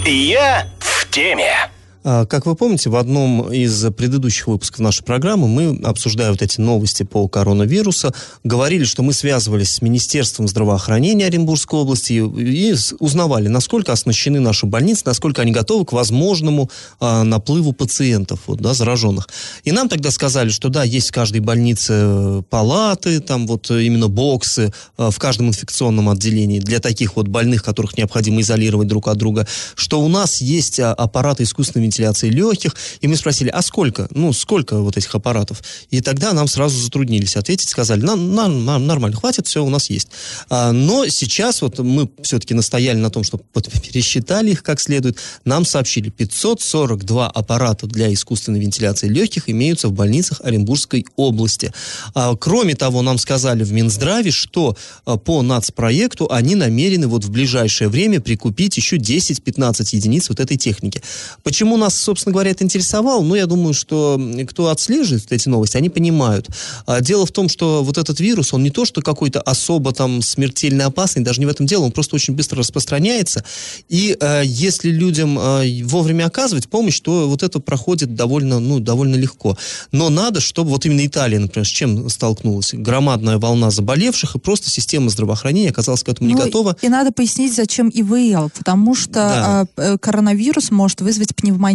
Я 0.05 0.67
в 0.79 1.07
теме. 1.09 1.69
А, 2.09 2.25
Как 2.25 2.45
вы 2.45 2.55
помните, 2.55 2.89
в 2.89 2.95
одном 2.95 3.51
из 3.51 3.83
предыдущих 3.93 4.47
выпусков 4.47 4.79
нашей 4.79 5.03
программы 5.03 5.49
мы, 5.49 5.77
обсуждая 5.83 6.31
вот 6.31 6.41
эти 6.41 6.61
новости 6.61 7.03
по 7.03 7.27
коронавирусу, 7.27 8.13
говорили, 8.45 8.85
что 8.85 9.03
мы 9.03 9.11
связывались 9.11 9.73
с 9.73 9.81
Министерством 9.81 10.47
здравоохранения 10.47 11.25
Оренбургской 11.25 11.81
области 11.81 12.13
и, 12.13 12.75
узнавали, 12.99 13.49
насколько 13.49 13.91
оснащены 13.91 14.39
наши 14.39 14.65
больницы, 14.65 15.01
насколько 15.03 15.41
они 15.41 15.51
готовы 15.51 15.83
к 15.83 15.91
возможному 15.91 16.71
а, 17.01 17.25
наплыву 17.25 17.73
пациентов, 17.73 18.39
вот, 18.47 18.61
да, 18.61 18.73
зараженных. 18.73 19.27
И 19.65 19.73
нам 19.73 19.89
тогда 19.89 20.09
сказали, 20.09 20.47
что 20.47 20.69
да, 20.69 20.85
есть 20.85 21.09
в 21.09 21.11
каждой 21.11 21.41
больнице 21.41 21.93
э, 21.93 22.41
палаты, 22.49 23.19
там 23.19 23.47
вот 23.47 23.69
именно 23.69 24.07
боксы 24.07 24.71
э, 24.97 25.09
в 25.11 25.19
каждом 25.19 25.49
инфекционном 25.49 26.07
отделении 26.07 26.61
для 26.61 26.79
таких 26.79 27.17
вот 27.17 27.27
больных, 27.27 27.63
которых 27.63 27.97
необходимо 27.97 28.39
изолировать 28.39 28.87
друг 28.87 29.09
от 29.09 29.17
друга, 29.17 29.45
что 29.75 29.99
у 29.99 30.07
нас 30.07 30.39
есть 30.39 30.79
а, 30.79 30.93
аппараты 30.93 31.43
искусственной 31.43 31.83
легких, 31.99 32.75
и 33.01 33.07
мы 33.07 33.15
спросили, 33.15 33.49
а 33.49 33.61
сколько? 33.61 34.07
Ну, 34.11 34.33
сколько 34.33 34.79
вот 34.79 34.97
этих 34.97 35.13
аппаратов? 35.15 35.63
И 35.91 36.01
тогда 36.01 36.33
нам 36.33 36.47
сразу 36.47 36.79
затруднились 36.79 37.35
ответить, 37.35 37.69
сказали, 37.69 38.01
нам, 38.01 38.35
нам- 38.35 38.65
нормально, 38.65 39.17
хватит, 39.17 39.47
все 39.47 39.63
у 39.63 39.69
нас 39.69 39.89
есть. 39.89 40.09
А, 40.49 40.71
но 40.71 41.07
сейчас 41.07 41.61
вот 41.61 41.79
мы 41.79 42.09
все-таки 42.21 42.53
настояли 42.53 42.97
на 42.97 43.09
том, 43.09 43.23
чтобы 43.23 43.43
пересчитали 43.53 44.51
их 44.51 44.63
как 44.63 44.79
следует, 44.79 45.17
нам 45.45 45.65
сообщили, 45.65 46.09
542 46.09 47.29
аппарата 47.29 47.87
для 47.87 48.13
искусственной 48.13 48.59
вентиляции 48.59 49.07
легких 49.07 49.49
имеются 49.49 49.87
в 49.87 49.93
больницах 49.93 50.41
Оренбургской 50.43 51.05
области. 51.15 51.73
А, 52.13 52.35
кроме 52.35 52.75
того, 52.75 53.01
нам 53.01 53.17
сказали 53.17 53.63
в 53.63 53.71
Минздраве, 53.71 54.31
что 54.31 54.75
а, 55.05 55.17
по 55.17 55.41
нацпроекту 55.41 56.27
они 56.31 56.55
намерены 56.55 57.07
вот 57.07 57.23
в 57.23 57.31
ближайшее 57.31 57.89
время 57.89 58.21
прикупить 58.21 58.77
еще 58.77 58.97
10-15 58.97 59.95
единиц 59.95 60.29
вот 60.29 60.39
этой 60.39 60.57
техники. 60.57 61.01
Почему 61.43 61.76
нас, 61.77 61.95
собственно 61.95 62.33
говоря, 62.33 62.51
это 62.51 62.63
интересовало? 62.63 63.23
Ну, 63.23 63.35
я 63.35 63.45
думаю, 63.45 63.73
что 63.73 64.19
кто 64.49 64.69
отслеживает 64.69 65.31
эти 65.31 65.49
новости, 65.49 65.77
они 65.77 65.89
понимают. 65.89 66.47
А, 66.85 67.01
Дело 67.01 67.25
в 67.25 67.31
том, 67.31 67.49
что 67.49 67.83
вот 67.83 67.97
этот 67.97 68.19
вирус, 68.19 68.53
он 68.53 68.63
не 68.63 68.69
то, 68.69 68.85
что 68.85 69.01
какой-то 69.01 69.41
особо 69.41 69.91
там 69.93 70.21
смертельно 70.21 70.85
опасный, 70.85 71.23
даже 71.23 71.39
не 71.39 71.45
в 71.45 71.49
этом 71.49 71.65
дело, 71.65 71.83
он 71.85 71.91
просто 71.91 72.15
очень 72.15 72.33
быстро 72.35 72.59
распространяется. 72.59 73.43
И 73.89 74.17
э, 74.19 74.41
если 74.45 74.89
людям 74.89 75.37
э, 75.37 75.83
вовремя 75.83 76.25
оказывать 76.25 76.67
помощь, 76.69 76.99
то 76.99 77.27
вот 77.27 77.43
это 77.43 77.59
проходит 77.59 78.15
довольно, 78.15 78.59
ну, 78.59 78.79
довольно 78.79 79.15
легко. 79.15 79.57
Но 79.91 80.09
надо, 80.09 80.39
чтобы 80.41 80.69
вот 80.71 80.85
именно 80.85 81.05
Италия, 81.05 81.39
например, 81.39 81.65
с 81.67 81.69
чем 81.69 82.09
столкнулась? 82.09 82.73
Громадная 82.73 83.37
волна 83.37 83.69
заболевших, 83.71 84.35
и 84.35 84.39
просто 84.39 84.69
система 84.69 85.09
здравоохранения 85.09 85.69
оказалась 85.69 86.03
к 86.03 86.09
этому 86.09 86.29
не 86.29 86.35
Ну, 86.35 86.43
готова. 86.43 86.75
И 86.81 86.89
надо 86.89 87.11
пояснить, 87.11 87.55
зачем 87.55 87.89
ИВЛ, 87.89 88.49
потому 88.57 88.95
что 88.95 89.11
Да. 89.13 89.67
э, 89.77 89.97
коронавирус 89.99 90.71
может 90.71 91.01
вызвать 91.01 91.35
пневмонию. 91.35 91.66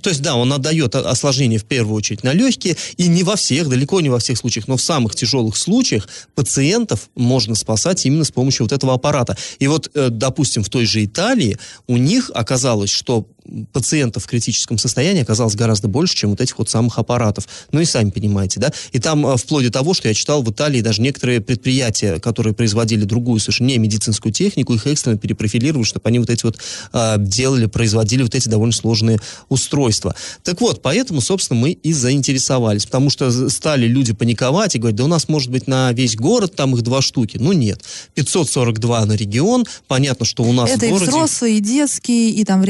То 0.00 0.10
есть, 0.10 0.22
да, 0.22 0.36
он 0.36 0.52
отдает 0.52 0.94
о- 0.94 1.08
осложнения 1.08 1.58
в 1.58 1.64
первую 1.64 1.96
очередь 1.96 2.22
на 2.22 2.32
легкие, 2.32 2.76
и 2.96 3.08
не 3.08 3.22
во 3.22 3.36
всех, 3.36 3.68
далеко 3.68 4.00
не 4.00 4.08
во 4.08 4.18
всех 4.18 4.38
случаях, 4.38 4.68
но 4.68 4.76
в 4.76 4.82
самых 4.82 5.14
тяжелых 5.14 5.56
случаях 5.56 6.08
пациентов 6.34 7.08
можно 7.14 7.54
спасать 7.54 8.04
именно 8.06 8.24
с 8.24 8.30
помощью 8.30 8.64
вот 8.64 8.72
этого 8.72 8.94
аппарата. 8.94 9.36
И 9.58 9.66
вот, 9.66 9.90
э, 9.94 10.08
допустим, 10.10 10.62
в 10.62 10.68
той 10.68 10.86
же 10.86 11.04
Италии 11.04 11.58
у 11.86 11.96
них 11.96 12.30
оказалось, 12.34 12.90
что 12.90 13.26
пациентов 13.72 14.24
в 14.24 14.26
критическом 14.26 14.78
состоянии 14.78 15.22
оказалось 15.22 15.54
гораздо 15.54 15.88
больше, 15.88 16.16
чем 16.16 16.30
вот 16.30 16.40
этих 16.40 16.58
вот 16.58 16.68
самых 16.68 16.98
аппаратов. 16.98 17.48
Ну 17.72 17.80
и 17.80 17.84
сами 17.84 18.10
понимаете, 18.10 18.60
да? 18.60 18.72
И 18.92 18.98
там 18.98 19.26
э, 19.26 19.36
вплоть 19.36 19.64
до 19.64 19.70
того, 19.70 19.94
что 19.94 20.08
я 20.08 20.14
читал 20.14 20.42
в 20.42 20.50
Италии 20.50 20.80
даже 20.80 21.02
некоторые 21.02 21.40
предприятия, 21.40 22.18
которые 22.18 22.54
производили 22.54 23.04
другую 23.04 23.40
совершенно 23.40 23.68
не 23.68 23.78
медицинскую 23.78 24.32
технику, 24.32 24.74
их 24.74 24.86
экстренно 24.86 25.18
перепрофилировали, 25.18 25.84
чтобы 25.84 26.08
они 26.08 26.18
вот 26.18 26.30
эти 26.30 26.44
вот 26.44 26.58
э, 26.92 27.16
делали, 27.18 27.66
производили 27.66 28.22
вот 28.22 28.34
эти 28.34 28.48
довольно 28.48 28.72
сложные 28.72 29.18
устройства. 29.48 30.14
Так 30.42 30.60
вот, 30.60 30.82
поэтому, 30.82 31.20
собственно, 31.20 31.60
мы 31.60 31.70
и 31.72 31.92
заинтересовались, 31.92 32.86
потому 32.86 33.10
что 33.10 33.48
стали 33.48 33.86
люди 33.86 34.12
паниковать 34.12 34.74
и 34.74 34.78
говорить, 34.78 34.96
да 34.96 35.04
у 35.04 35.08
нас 35.08 35.28
может 35.28 35.50
быть 35.50 35.66
на 35.66 35.92
весь 35.92 36.16
город 36.16 36.54
там 36.54 36.74
их 36.74 36.82
два 36.82 37.02
штуки. 37.02 37.38
Ну 37.40 37.52
нет, 37.52 37.82
542 38.14 39.06
на 39.06 39.12
регион, 39.12 39.64
понятно, 39.86 40.24
что 40.26 40.42
у 40.44 40.52
нас 40.52 40.70
Это 40.70 40.86
в 40.86 40.90
городе... 40.90 41.04
и 41.04 41.08
взрослые, 41.08 41.56
и 41.58 41.60
детские, 41.60 42.30
и 42.30 42.44
там 42.44 42.60
в 42.60 42.64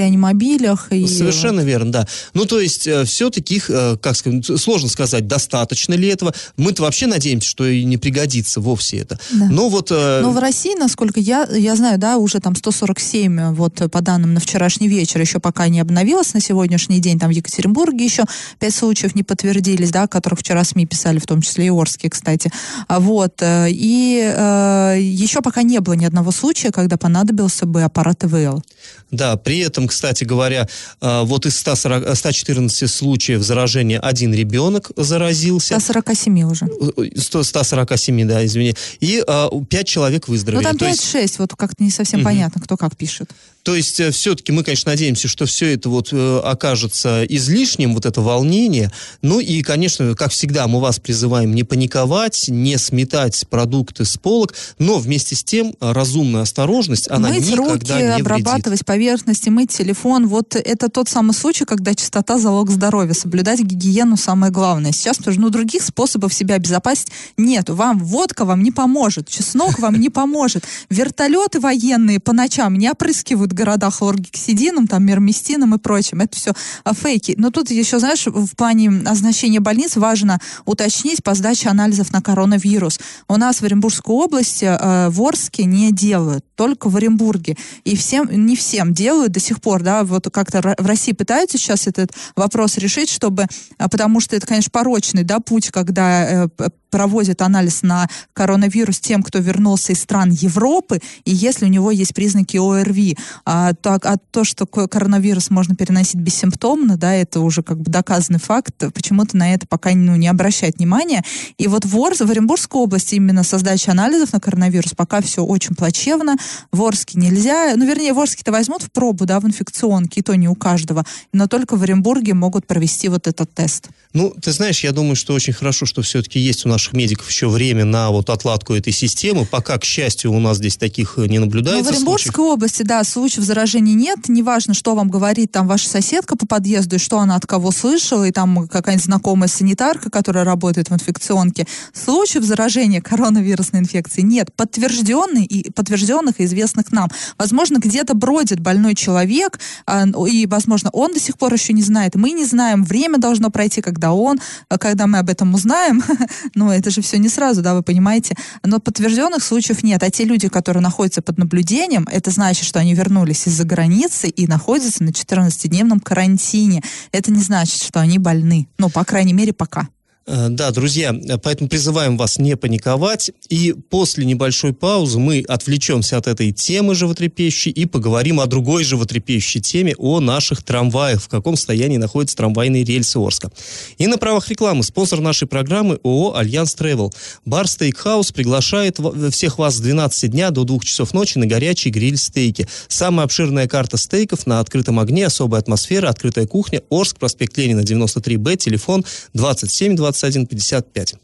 реанимобилях. 0.66 0.92
И... 0.92 1.06
Совершенно 1.06 1.60
верно, 1.60 1.92
да. 1.92 2.06
Ну, 2.34 2.44
то 2.44 2.60
есть, 2.60 2.86
э, 2.86 3.04
все-таки 3.04 3.56
их, 3.56 3.70
э, 3.70 3.96
как 4.00 4.16
сказать, 4.16 4.46
сложно 4.60 4.88
сказать, 4.88 5.26
достаточно 5.26 5.94
ли 5.94 6.08
этого. 6.08 6.34
Мы-то 6.56 6.82
вообще 6.82 7.06
надеемся, 7.06 7.48
что 7.48 7.66
и 7.66 7.84
не 7.84 7.96
пригодится 7.96 8.60
вовсе 8.60 8.98
это. 8.98 9.18
Да. 9.32 9.48
Но 9.50 9.68
вот... 9.68 9.90
э, 9.90 10.20
Но 10.22 10.30
в 10.32 10.38
России, 10.38 10.74
насколько 10.78 11.20
я, 11.20 11.48
я 11.52 11.76
знаю, 11.76 11.98
да, 11.98 12.18
уже 12.18 12.40
там 12.40 12.54
147, 12.54 13.54
вот 13.54 13.82
по 13.90 14.00
данным 14.00 14.34
на 14.34 14.40
вчерашний 14.40 14.88
вечер, 14.88 15.20
еще 15.20 15.38
пока 15.38 15.68
не 15.68 15.80
обновилось 15.80 16.34
на 16.34 16.40
сегодняшний 16.40 17.00
день, 17.00 17.18
там 17.18 17.30
в 17.30 17.32
Екатеринбурге 17.32 18.04
еще 18.04 18.24
пять 18.58 18.74
случаев 18.74 19.14
не 19.14 19.22
подтвердились, 19.22 19.90
да, 19.90 20.04
о 20.04 20.08
которых 20.08 20.40
вчера 20.40 20.64
СМИ 20.64 20.86
писали, 20.86 21.18
в 21.18 21.26
том 21.26 21.42
числе 21.42 21.66
и 21.66 21.70
Орские, 21.70 22.10
кстати. 22.10 22.50
А 22.88 23.00
Вот. 23.00 23.42
И 23.42 24.32
э, 24.34 24.96
еще 24.98 25.40
пока 25.40 25.62
не 25.62 25.80
было 25.80 25.94
ни 25.94 26.04
одного 26.04 26.30
случая, 26.30 26.70
когда 26.70 26.96
понадобился 26.96 27.66
бы 27.66 27.82
аппарат 27.82 28.24
ИВЛ. 28.24 28.62
Да, 29.10 29.36
при 29.36 29.60
этом, 29.60 29.86
кстати 29.88 30.24
говоря, 30.24 30.55
э, 31.00 31.22
вот 31.24 31.46
из 31.46 31.56
140, 31.58 32.16
114 32.16 32.90
случаев 32.90 33.42
заражения 33.42 34.00
один 34.00 34.32
ребенок 34.34 34.90
заразился. 34.96 35.78
147 35.80 36.42
уже. 36.44 36.66
Э, 36.66 37.18
100 37.20 37.42
147, 37.44 38.26
да, 38.28 38.44
извини. 38.44 38.74
И 39.00 39.22
э, 39.26 39.48
5 39.68 39.86
человек 39.88 40.24
Ну, 40.28 40.32
выздоровели. 40.34 40.64
там 40.64 40.78
То 40.78 40.86
есть- 40.86 41.02
5-6, 41.14 41.34
вот 41.38 41.54
как-то 41.54 41.82
не 41.82 41.90
совсем 41.90 42.20
Мгм. 42.20 42.24
понятно, 42.28 42.60
кто 42.62 42.76
как 42.76 42.96
пишет. 42.96 43.30
То 43.62 43.74
есть 43.74 44.00
все-таки 44.14 44.52
мы, 44.52 44.62
конечно, 44.62 44.92
надеемся, 44.92 45.26
что 45.26 45.44
все 45.44 45.74
это 45.74 45.88
вот 45.88 46.10
э, 46.12 46.40
окажется 46.44 47.24
излишним, 47.28 47.94
вот 47.94 48.06
это 48.06 48.20
волнение. 48.20 48.92
Ну 49.22 49.40
и, 49.40 49.60
конечно, 49.62 50.14
как 50.14 50.30
всегда, 50.30 50.68
мы 50.68 50.80
вас 50.80 51.00
призываем 51.00 51.52
не 51.52 51.64
паниковать, 51.64 52.44
не 52.48 52.78
сметать 52.78 53.44
продукты 53.50 54.04
с 54.04 54.16
полок, 54.18 54.54
но 54.78 54.98
вместе 54.98 55.34
с 55.34 55.42
тем 55.42 55.74
э, 55.80 55.92
разумная 55.92 56.42
осторожность, 56.42 57.10
она 57.10 57.28
мыть 57.30 57.44
никогда 57.50 57.72
руки, 57.72 57.86
не 57.92 57.94
вредит. 58.04 58.20
обрабатывать 58.20 58.84
поверхности, 58.86 59.48
мыть 59.48 59.70
телефон. 59.70 60.28
Вот 60.46 60.62
это 60.64 60.88
тот 60.88 61.08
самый 61.08 61.32
случай, 61.32 61.64
когда 61.64 61.94
чистота 61.94 62.38
залог 62.38 62.70
здоровья. 62.70 63.14
Соблюдать 63.14 63.60
гигиену 63.60 64.16
самое 64.16 64.52
главное. 64.52 64.92
Сейчас, 64.92 65.16
что 65.16 65.32
ну, 65.32 65.50
других 65.50 65.82
способов 65.82 66.32
себя 66.32 66.54
обезопасить 66.54 67.08
нет. 67.36 67.68
Вам 67.68 67.98
водка 67.98 68.44
вам 68.44 68.62
не 68.62 68.70
поможет, 68.70 69.28
чеснок 69.28 69.80
вам 69.80 69.96
не 69.96 70.08
поможет. 70.08 70.64
Вертолеты 70.88 71.58
военные 71.58 72.20
по 72.20 72.32
ночам 72.32 72.74
не 72.76 72.88
опрыскивают 72.88 73.52
города 73.52 73.90
хлоргексидином, 73.90 74.86
там, 74.86 75.04
мермистином 75.04 75.74
и 75.74 75.78
прочим. 75.78 76.20
Это 76.20 76.36
все 76.36 76.52
фейки. 76.92 77.34
Но 77.36 77.50
тут 77.50 77.70
еще, 77.70 77.98
знаешь, 77.98 78.26
в 78.26 78.54
плане 78.54 79.02
оснащения 79.04 79.60
больниц 79.60 79.96
важно 79.96 80.40
уточнить 80.64 81.24
по 81.24 81.34
сдаче 81.34 81.70
анализов 81.70 82.12
на 82.12 82.22
коронавирус. 82.22 83.00
У 83.26 83.36
нас 83.36 83.60
в 83.60 83.64
Оренбургской 83.64 84.14
области 84.14 84.64
э, 84.64 85.08
в 85.08 85.20
Орске 85.22 85.64
не 85.64 85.90
делают, 85.90 86.44
только 86.54 86.88
в 86.88 86.96
Оренбурге. 86.96 87.56
И 87.84 87.96
всем, 87.96 88.28
не 88.30 88.54
всем 88.54 88.94
делают 88.94 89.32
до 89.32 89.40
сих 89.40 89.60
пор, 89.60 89.82
да, 89.82 90.04
вот 90.04 90.35
как-то 90.36 90.74
в 90.76 90.86
России 90.86 91.12
пытаются 91.12 91.56
сейчас 91.56 91.86
этот 91.86 92.12
вопрос 92.36 92.76
решить, 92.76 93.08
чтобы, 93.08 93.46
а, 93.78 93.88
потому 93.88 94.20
что 94.20 94.36
это, 94.36 94.46
конечно, 94.46 94.70
порочный, 94.70 95.24
да, 95.24 95.40
путь, 95.40 95.70
когда 95.70 96.48
п- 96.90 96.96
проводят 96.96 97.42
анализ 97.42 97.82
на 97.82 98.08
коронавирус 98.32 99.00
тем, 99.00 99.22
кто 99.22 99.38
вернулся 99.38 99.92
из 99.92 100.00
стран 100.00 100.30
Европы, 100.30 101.00
и 101.24 101.30
если 101.30 101.66
у 101.66 101.68
него 101.68 101.90
есть 101.90 102.14
признаки 102.14 102.56
ОРВИ. 102.56 103.16
А, 103.44 103.74
так, 103.74 104.06
а 104.06 104.16
то, 104.16 104.44
что 104.44 104.66
ко- 104.66 104.88
коронавирус 104.88 105.50
можно 105.50 105.74
переносить 105.74 106.16
бессимптомно, 106.16 106.96
да, 106.96 107.12
это 107.12 107.40
уже 107.40 107.62
как 107.62 107.80
бы 107.80 107.90
доказанный 107.90 108.40
факт, 108.40 108.74
почему-то 108.94 109.36
на 109.36 109.52
это 109.52 109.66
пока 109.66 109.90
ну, 109.90 110.16
не 110.16 110.28
обращают 110.28 110.78
внимания. 110.78 111.22
И 111.58 111.66
вот 111.66 111.84
в, 111.84 111.96
Орз, 111.98 112.20
в 112.20 112.30
Оренбургской 112.30 112.80
области 112.80 113.14
именно 113.16 113.42
со 113.42 113.58
сдачей 113.58 113.92
анализов 113.92 114.32
на 114.32 114.40
коронавирус 114.40 114.92
пока 114.96 115.20
все 115.20 115.44
очень 115.44 115.74
плачевно. 115.74 116.36
В 116.72 116.82
Орске 116.82 117.18
нельзя, 117.18 117.74
ну, 117.76 117.86
вернее, 117.86 118.12
в 118.12 118.18
Орске-то 118.18 118.52
возьмут 118.52 118.82
в 118.82 118.90
пробу, 118.90 119.26
да, 119.26 119.38
в 119.38 119.46
инфекционке, 119.46 120.20
и 120.20 120.22
то 120.22 120.34
не 120.34 120.48
у 120.48 120.54
каждого, 120.54 121.04
но 121.32 121.46
только 121.46 121.76
в 121.76 121.82
Оренбурге 121.82 122.34
могут 122.34 122.66
провести 122.66 123.08
вот 123.08 123.26
этот 123.26 123.52
тест. 123.52 123.88
Ну, 124.12 124.30
ты 124.30 124.50
знаешь, 124.52 124.82
я 124.82 124.92
думаю, 124.92 125.14
что 125.16 125.34
очень 125.34 125.52
хорошо, 125.52 125.84
что 125.86 126.02
все-таки 126.02 126.40
есть 126.40 126.64
у 126.64 126.68
наших 126.76 126.92
медиков 126.92 127.30
еще 127.30 127.48
время 127.48 127.86
на 127.86 128.10
вот 128.10 128.28
отладку 128.28 128.74
этой 128.74 128.92
системы. 128.92 129.46
Пока, 129.46 129.78
к 129.78 129.84
счастью, 129.84 130.30
у 130.30 130.38
нас 130.40 130.58
здесь 130.58 130.76
таких 130.76 131.14
э, 131.16 131.26
не 131.26 131.38
Ну, 131.38 131.46
наблюдается 131.46 131.90
в 131.90 131.94
Оренбургской 131.94 132.34
случаев. 132.34 132.52
области, 132.52 132.82
да, 132.82 133.02
случаев 133.02 133.44
заражения 133.44 133.94
нет. 133.94 134.28
Неважно, 134.28 134.74
что 134.74 134.94
вам 134.94 135.08
говорит 135.08 135.52
там 135.52 135.66
ваша 135.66 135.88
соседка 135.88 136.36
по 136.36 136.46
подъезду, 136.46 136.96
и 136.96 136.98
что 136.98 137.18
она 137.18 137.36
от 137.36 137.46
кого 137.46 137.70
слышала, 137.70 138.24
и 138.24 138.30
там 138.30 138.68
какая-нибудь 138.68 139.06
знакомая 139.06 139.48
санитарка, 139.48 140.10
которая 140.10 140.44
работает 140.44 140.90
в 140.90 140.92
инфекционке. 140.92 141.66
Случаев 141.94 142.44
заражения 142.44 143.00
коронавирусной 143.00 143.80
инфекцией 143.80 144.26
нет. 144.26 144.52
Подтвержденных 144.54 145.46
и, 145.46 145.70
подтвержденных 145.70 146.40
и 146.40 146.44
известных 146.44 146.92
нам. 146.92 147.08
Возможно, 147.38 147.78
где-то 147.78 148.12
бродит 148.12 148.60
больной 148.60 148.94
человек, 148.94 149.58
а, 149.86 150.04
и, 150.28 150.46
возможно, 150.46 150.90
он 150.92 151.14
до 151.14 151.20
сих 151.20 151.38
пор 151.38 151.54
еще 151.54 151.72
не 151.72 151.82
знает. 151.82 152.16
Мы 152.16 152.32
не 152.32 152.44
знаем, 152.44 152.84
время 152.84 153.16
должно 153.16 153.48
пройти, 153.48 153.80
когда 153.80 154.12
он, 154.12 154.40
а, 154.68 154.76
когда 154.76 155.06
мы 155.06 155.20
об 155.20 155.30
этом 155.30 155.54
узнаем. 155.54 156.02
Но 156.54 156.65
это 156.72 156.90
же 156.90 157.02
все 157.02 157.18
не 157.18 157.28
сразу, 157.28 157.62
да, 157.62 157.74
вы 157.74 157.82
понимаете. 157.82 158.36
Но 158.64 158.78
подтвержденных 158.80 159.42
случаев 159.42 159.82
нет. 159.82 160.02
А 160.02 160.10
те 160.10 160.24
люди, 160.24 160.48
которые 160.48 160.82
находятся 160.82 161.22
под 161.22 161.38
наблюдением, 161.38 162.06
это 162.10 162.30
значит, 162.30 162.64
что 162.64 162.80
они 162.80 162.94
вернулись 162.94 163.46
из-за 163.46 163.64
границы 163.64 164.28
и 164.28 164.46
находятся 164.46 165.02
на 165.04 165.10
14-дневном 165.10 166.00
карантине. 166.00 166.82
Это 167.12 167.30
не 167.30 167.42
значит, 167.42 167.82
что 167.82 168.00
они 168.00 168.18
больны. 168.18 168.68
Ну, 168.78 168.90
по 168.90 169.04
крайней 169.04 169.32
мере, 169.32 169.52
пока. 169.52 169.88
Э, 170.26 170.48
Да, 170.50 170.70
друзья, 170.72 171.14
э, 171.14 171.38
поэтому 171.38 171.68
призываем 171.68 172.16
вас 172.16 172.38
не 172.38 172.56
паниковать. 172.56 173.30
И 173.48 173.72
после 173.90 174.24
небольшой 174.24 174.72
паузы 174.72 175.18
мы 175.20 175.44
отвлечемся 175.46 176.16
от 176.16 176.26
этой 176.26 176.50
темы 176.50 176.94
животрепещущей 176.96 177.70
и 177.70 177.86
поговорим 177.86 178.40
о 178.40 178.46
другой 178.46 178.82
животрепещущей 178.82 179.60
теме, 179.60 179.94
о 179.98 180.18
наших 180.20 180.62
трамваях, 180.64 181.22
в 181.22 181.28
каком 181.28 181.56
состоянии 181.56 181.96
находятся 181.96 182.36
трамвайные 182.38 182.82
рельсы 182.84 183.18
Орска. 183.18 183.52
И 183.98 184.06
на 184.08 184.18
правах 184.18 184.48
рекламы 184.48 184.82
спонсор 184.82 185.20
нашей 185.20 185.46
программы 185.46 186.00
ООО 186.02 186.36
«Альянс 186.36 186.74
Тревел». 186.74 187.14
Бар 187.44 187.68
Стейкхаус 187.68 188.32
приглашает 188.32 188.98
ва- 188.98 189.30
всех 189.30 189.58
вас 189.58 189.76
с 189.76 189.80
12 189.80 190.30
дня 190.32 190.50
до 190.50 190.64
2 190.64 190.80
часов 190.80 191.14
ночи 191.14 191.38
на 191.38 191.46
горячий 191.46 191.90
гриль-стейки. 191.90 192.66
Самая 192.88 193.26
обширная 193.26 193.68
карта 193.68 193.96
стейков 193.96 194.46
на 194.46 194.58
открытом 194.58 194.98
огне, 194.98 195.26
особая 195.26 195.60
атмосфера, 195.60 196.08
открытая 196.08 196.46
кухня, 196.46 196.82
Орск, 196.90 197.18
проспект 197.18 197.56
Ленина, 197.58 197.80
93Б, 197.80 198.56
телефон 198.56 199.04
27 199.34 199.94
21 199.94 200.15
55. 200.46 201.14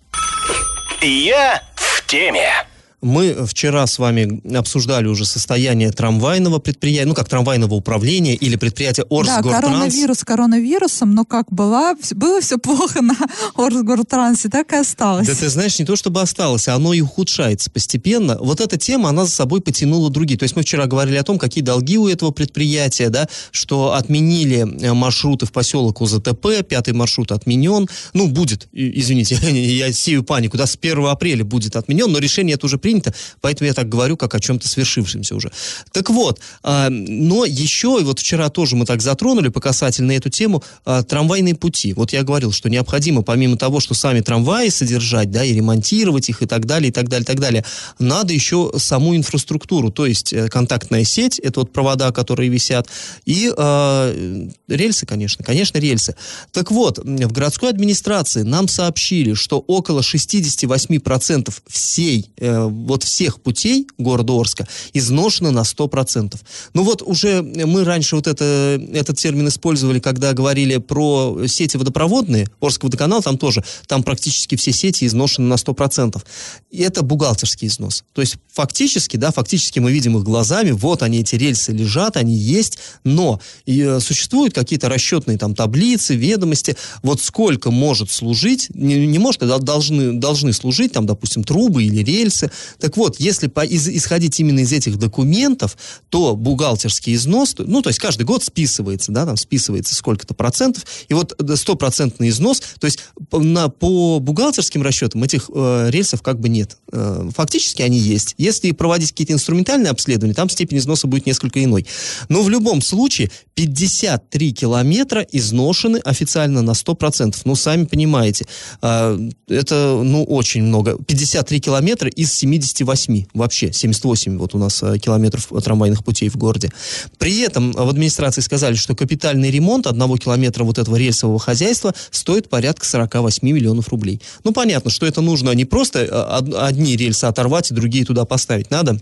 Я 1.02 1.62
в 1.74 2.07
теме. 2.07 2.66
Мы 3.03 3.47
вчера 3.47 3.87
с 3.87 3.99
вами 3.99 4.41
обсуждали 4.57 5.09
уже 5.09 5.25
состояние 5.25 5.91
трамвайного 5.91 6.61
предприятия, 6.61 7.07
ну 7.07 7.15
как 7.15 7.29
трамвайного 7.29 7.75
управления 7.75 8.37
или 8.37 8.55
предприятия 8.55 9.03
Да, 9.03 9.17
Орсгортранс. 9.17 9.65
коронавирус 9.65 10.25
коронавирусом, 10.25 11.15
но 11.15 11.25
как 11.25 11.53
была, 11.53 11.97
было 12.15 12.41
все 12.41 12.59
плохо 12.59 13.03
на 13.03 13.17
Орсгортрансе, 13.57 14.49
так 14.49 14.73
и 14.73 14.77
осталось. 14.77 15.27
Да 15.27 15.35
ты 15.35 15.49
знаешь, 15.49 15.79
не 15.81 15.85
то 15.85 15.97
чтобы 15.97 16.21
осталось, 16.21 16.69
а 16.69 16.75
оно 16.75 16.93
и 16.93 17.01
ухудшается 17.01 17.71
постепенно. 17.71 18.38
Вот 18.41 18.61
эта 18.61 18.79
тема, 18.79 19.09
она 19.09 19.25
за 19.25 19.33
собой 19.33 19.61
потянула 19.61 20.09
другие. 20.09 20.38
То 20.38 20.45
есть 20.45 20.55
мы 20.55 20.62
вчера 20.62 20.87
говорили 20.87 21.17
о 21.17 21.25
том, 21.25 21.38
какие 21.38 21.65
долги 21.65 21.99
у 21.99 22.07
этого 22.07 22.31
предприятия, 22.31 23.09
да, 23.09 23.29
что 23.51 23.95
отменили 23.95 24.59
э, 24.81 24.93
маршруты 24.93 25.47
в 25.47 25.51
поселок 25.53 26.01
УЗТП, 26.01 26.62
пятый 26.69 26.95
маршрут 26.95 27.33
отменен. 27.33 27.88
Ну, 28.15 28.29
будет, 28.29 28.69
извините, 28.73 29.35
я 29.51 29.93
сею 29.93 30.23
панику, 30.23 30.57
да, 30.57 30.67
с 30.67 30.79
1 30.81 31.05
апреля 31.07 31.45
будет 31.45 31.75
отменен, 31.75 32.11
но 32.12 32.19
решение 32.19 32.55
это 32.55 32.67
уже 32.67 32.79
принято, 32.79 32.91
поэтому 33.40 33.68
я 33.68 33.74
так 33.74 33.88
говорю, 33.88 34.16
как 34.16 34.35
о 34.35 34.40
чем-то 34.40 34.68
свершившемся 34.68 35.35
уже. 35.35 35.50
Так 35.92 36.11
вот, 36.11 36.40
а, 36.62 36.88
но 36.90 37.44
еще, 37.44 37.98
и 38.00 38.05
вот 38.05 38.18
вчера 38.18 38.48
тоже 38.48 38.76
мы 38.76 38.87
так 38.87 39.02
затронули 39.02 39.48
по 39.48 39.61
касательно 39.61 40.12
эту 40.12 40.28
тему, 40.28 40.62
а, 40.85 41.02
трамвайные 41.02 41.55
пути. 41.55 41.92
Вот 41.92 42.12
я 42.12 42.22
говорил, 42.22 42.52
что 42.52 42.68
необходимо, 42.68 43.22
помимо 43.22 43.57
того, 43.57 43.81
что 43.81 43.94
сами 43.94 44.20
трамваи 44.20 44.68
содержать, 44.68 45.31
да, 45.31 45.44
и 45.44 45.52
ремонтировать 45.52 46.28
их 46.28 46.42
и 46.42 46.46
так 46.46 46.66
далее, 46.66 46.88
и 46.88 46.92
так 46.92 47.09
далее, 47.09 47.22
и 47.22 47.26
так 47.26 47.40
далее, 47.40 47.64
надо 47.98 48.33
еще 48.33 48.72
саму 48.76 49.16
инфраструктуру, 49.16 49.90
то 49.90 50.07
есть 50.07 50.33
э, 50.33 50.48
контактная 50.48 51.05
сеть, 51.05 51.38
это 51.38 51.61
вот 51.61 51.72
провода, 51.72 52.11
которые 52.12 52.48
висят, 52.48 52.88
и 53.24 53.52
э, 53.57 54.48
рельсы, 54.68 55.07
конечно, 55.07 55.44
конечно, 55.44 55.78
рельсы. 55.78 56.16
Так 56.52 56.70
вот, 56.70 56.98
в 56.98 57.33
городской 57.33 57.70
администрации 57.70 58.42
нам 58.42 58.68
сообщили, 58.68 59.35
что 59.35 59.59
около 59.59 60.00
68% 60.00 61.52
всей 61.68 62.31
э, 62.38 62.66
вот 62.87 63.03
всех 63.03 63.40
путей 63.40 63.87
города 63.99 64.33
Орска 64.38 64.66
изношены 64.92 65.51
на 65.51 65.61
100%. 65.61 66.35
Ну 66.75 66.83
вот 66.83 67.03
уже 67.03 67.42
мы 67.42 67.85
раньше 67.85 68.16
вот 68.16 68.27
это, 68.27 68.81
этот 68.92 69.18
термин 69.18 69.49
использовали, 69.49 70.01
когда 70.01 70.33
говорили 70.33 70.77
про 70.79 71.47
сети 71.47 71.77
водопроводные, 71.77 72.49
Орский 72.61 72.87
водоканал, 72.87 73.23
там 73.23 73.38
тоже, 73.38 73.64
там 73.87 74.03
практически 74.03 74.57
все 74.57 74.73
сети 74.73 75.07
изношены 75.07 75.47
на 75.49 75.55
100%. 75.55 76.23
И 76.71 76.83
это 76.83 77.03
бухгалтерский 77.03 77.68
износ. 77.68 78.05
То 78.12 78.21
есть 78.21 78.37
фактически, 78.53 79.16
да, 79.16 79.31
фактически 79.31 79.79
мы 79.79 79.92
видим 79.92 80.16
их 80.16 80.25
глазами, 80.25 80.71
вот 80.71 81.03
они, 81.03 81.21
эти 81.21 81.37
рельсы 81.37 81.73
лежат, 81.73 82.16
они 82.16 82.35
есть, 82.35 82.79
но 83.05 83.40
и, 83.66 83.81
э, 83.81 84.01
существуют 84.01 84.55
какие-то 84.55 84.88
расчетные 84.88 85.38
там 85.38 85.55
таблицы, 85.55 86.14
ведомости, 86.14 86.77
вот 87.03 87.21
сколько 87.21 87.71
может 87.71 88.11
служить, 88.11 88.68
не, 88.75 89.07
не 89.07 89.18
может, 89.18 89.42
а 89.42 89.59
должны, 89.59 90.12
должны 90.14 90.53
служить 90.53 90.92
там, 90.92 91.07
допустим, 91.07 91.45
трубы 91.45 91.85
или 91.85 92.03
рельсы. 92.03 92.51
Так 92.78 92.96
вот, 92.96 93.18
если 93.18 93.48
по, 93.48 93.64
из, 93.64 93.88
исходить 93.88 94.38
именно 94.40 94.61
из 94.61 94.72
этих 94.72 94.98
документов, 94.98 95.76
то 96.08 96.37
бухгалтерский 96.37 97.14
износ, 97.14 97.54
ну, 97.58 97.82
то 97.82 97.90
есть 97.90 97.98
каждый 97.98 98.24
год 98.24 98.42
списывается, 98.42 99.12
да, 99.12 99.26
там 99.26 99.37
списывается 99.37 99.94
сколько-то 99.94 100.35
процентов, 100.35 100.85
и 101.08 101.14
вот 101.14 101.35
стопроцентный 101.56 102.28
износ, 102.28 102.62
то 102.78 102.87
есть 102.87 103.00
на, 103.32 103.68
по 103.68 104.18
бухгалтерским 104.20 104.82
расчетам 104.82 105.22
этих 105.22 105.50
э, 105.54 105.90
рельсов 105.90 106.22
как 106.22 106.40
бы 106.40 106.48
нет. 106.48 106.78
Э, 106.92 107.28
фактически 107.35 107.82
они 107.82 107.98
есть. 107.98 108.35
Если 108.38 108.72
проводить 108.72 109.11
какие-то 109.11 109.32
инструментальные 109.32 109.90
обследования, 109.90 110.35
там 110.35 110.48
степень 110.48 110.78
износа 110.78 111.06
будет 111.06 111.26
несколько 111.26 111.62
иной. 111.62 111.87
Но 112.28 112.42
в 112.42 112.48
любом 112.48 112.82
случае 112.82 113.30
53 113.54 114.52
километра 114.52 115.26
изношены 115.30 115.98
официально 115.98 116.62
на 116.62 116.72
100%. 116.72 117.37
Ну, 117.44 117.54
сами 117.54 117.85
понимаете, 117.85 118.46
э, 118.80 119.30
это, 119.48 120.00
ну, 120.02 120.24
очень 120.24 120.62
много. 120.62 120.96
53 120.96 121.61
километра 121.61 122.08
из 122.08 122.32
78 122.61 123.27
вообще. 123.35 123.73
78 123.73 124.38
вот 124.38 124.55
у 124.55 124.59
нас 124.59 124.83
э, 124.83 124.99
километров 124.99 125.49
трамвайных 125.62 126.05
путей 126.05 126.29
в 126.29 126.37
городе. 126.37 126.71
При 127.19 127.41
этом 127.41 127.73
в 127.73 127.88
администрации 127.88 128.41
сказали, 128.41 128.75
что 128.75 128.95
капитальный 128.95 129.51
ремонт 129.51 129.87
одного 129.87 130.17
километра 130.17 130.65
вот 130.65 130.79
этого 130.79 130.97
рельсового 130.97 131.38
хозяйства 131.38 131.95
стоит 132.11 132.49
порядка 132.49 132.87
48 132.87 133.47
миллионов 133.47 133.88
рублей. 133.88 134.21
Ну, 134.45 134.53
понятно, 134.53 134.91
что 134.91 135.07
это 135.07 135.21
нужно 135.21 135.51
не 135.53 135.65
просто 135.65 136.01
э, 136.01 136.57
одни 136.59 136.97
рельсы 136.97 137.25
оторвать 137.25 137.71
и 137.71 137.75
другие 137.75 138.05
туда 138.05 138.25
поставить. 138.25 138.71
Надо 138.71 139.01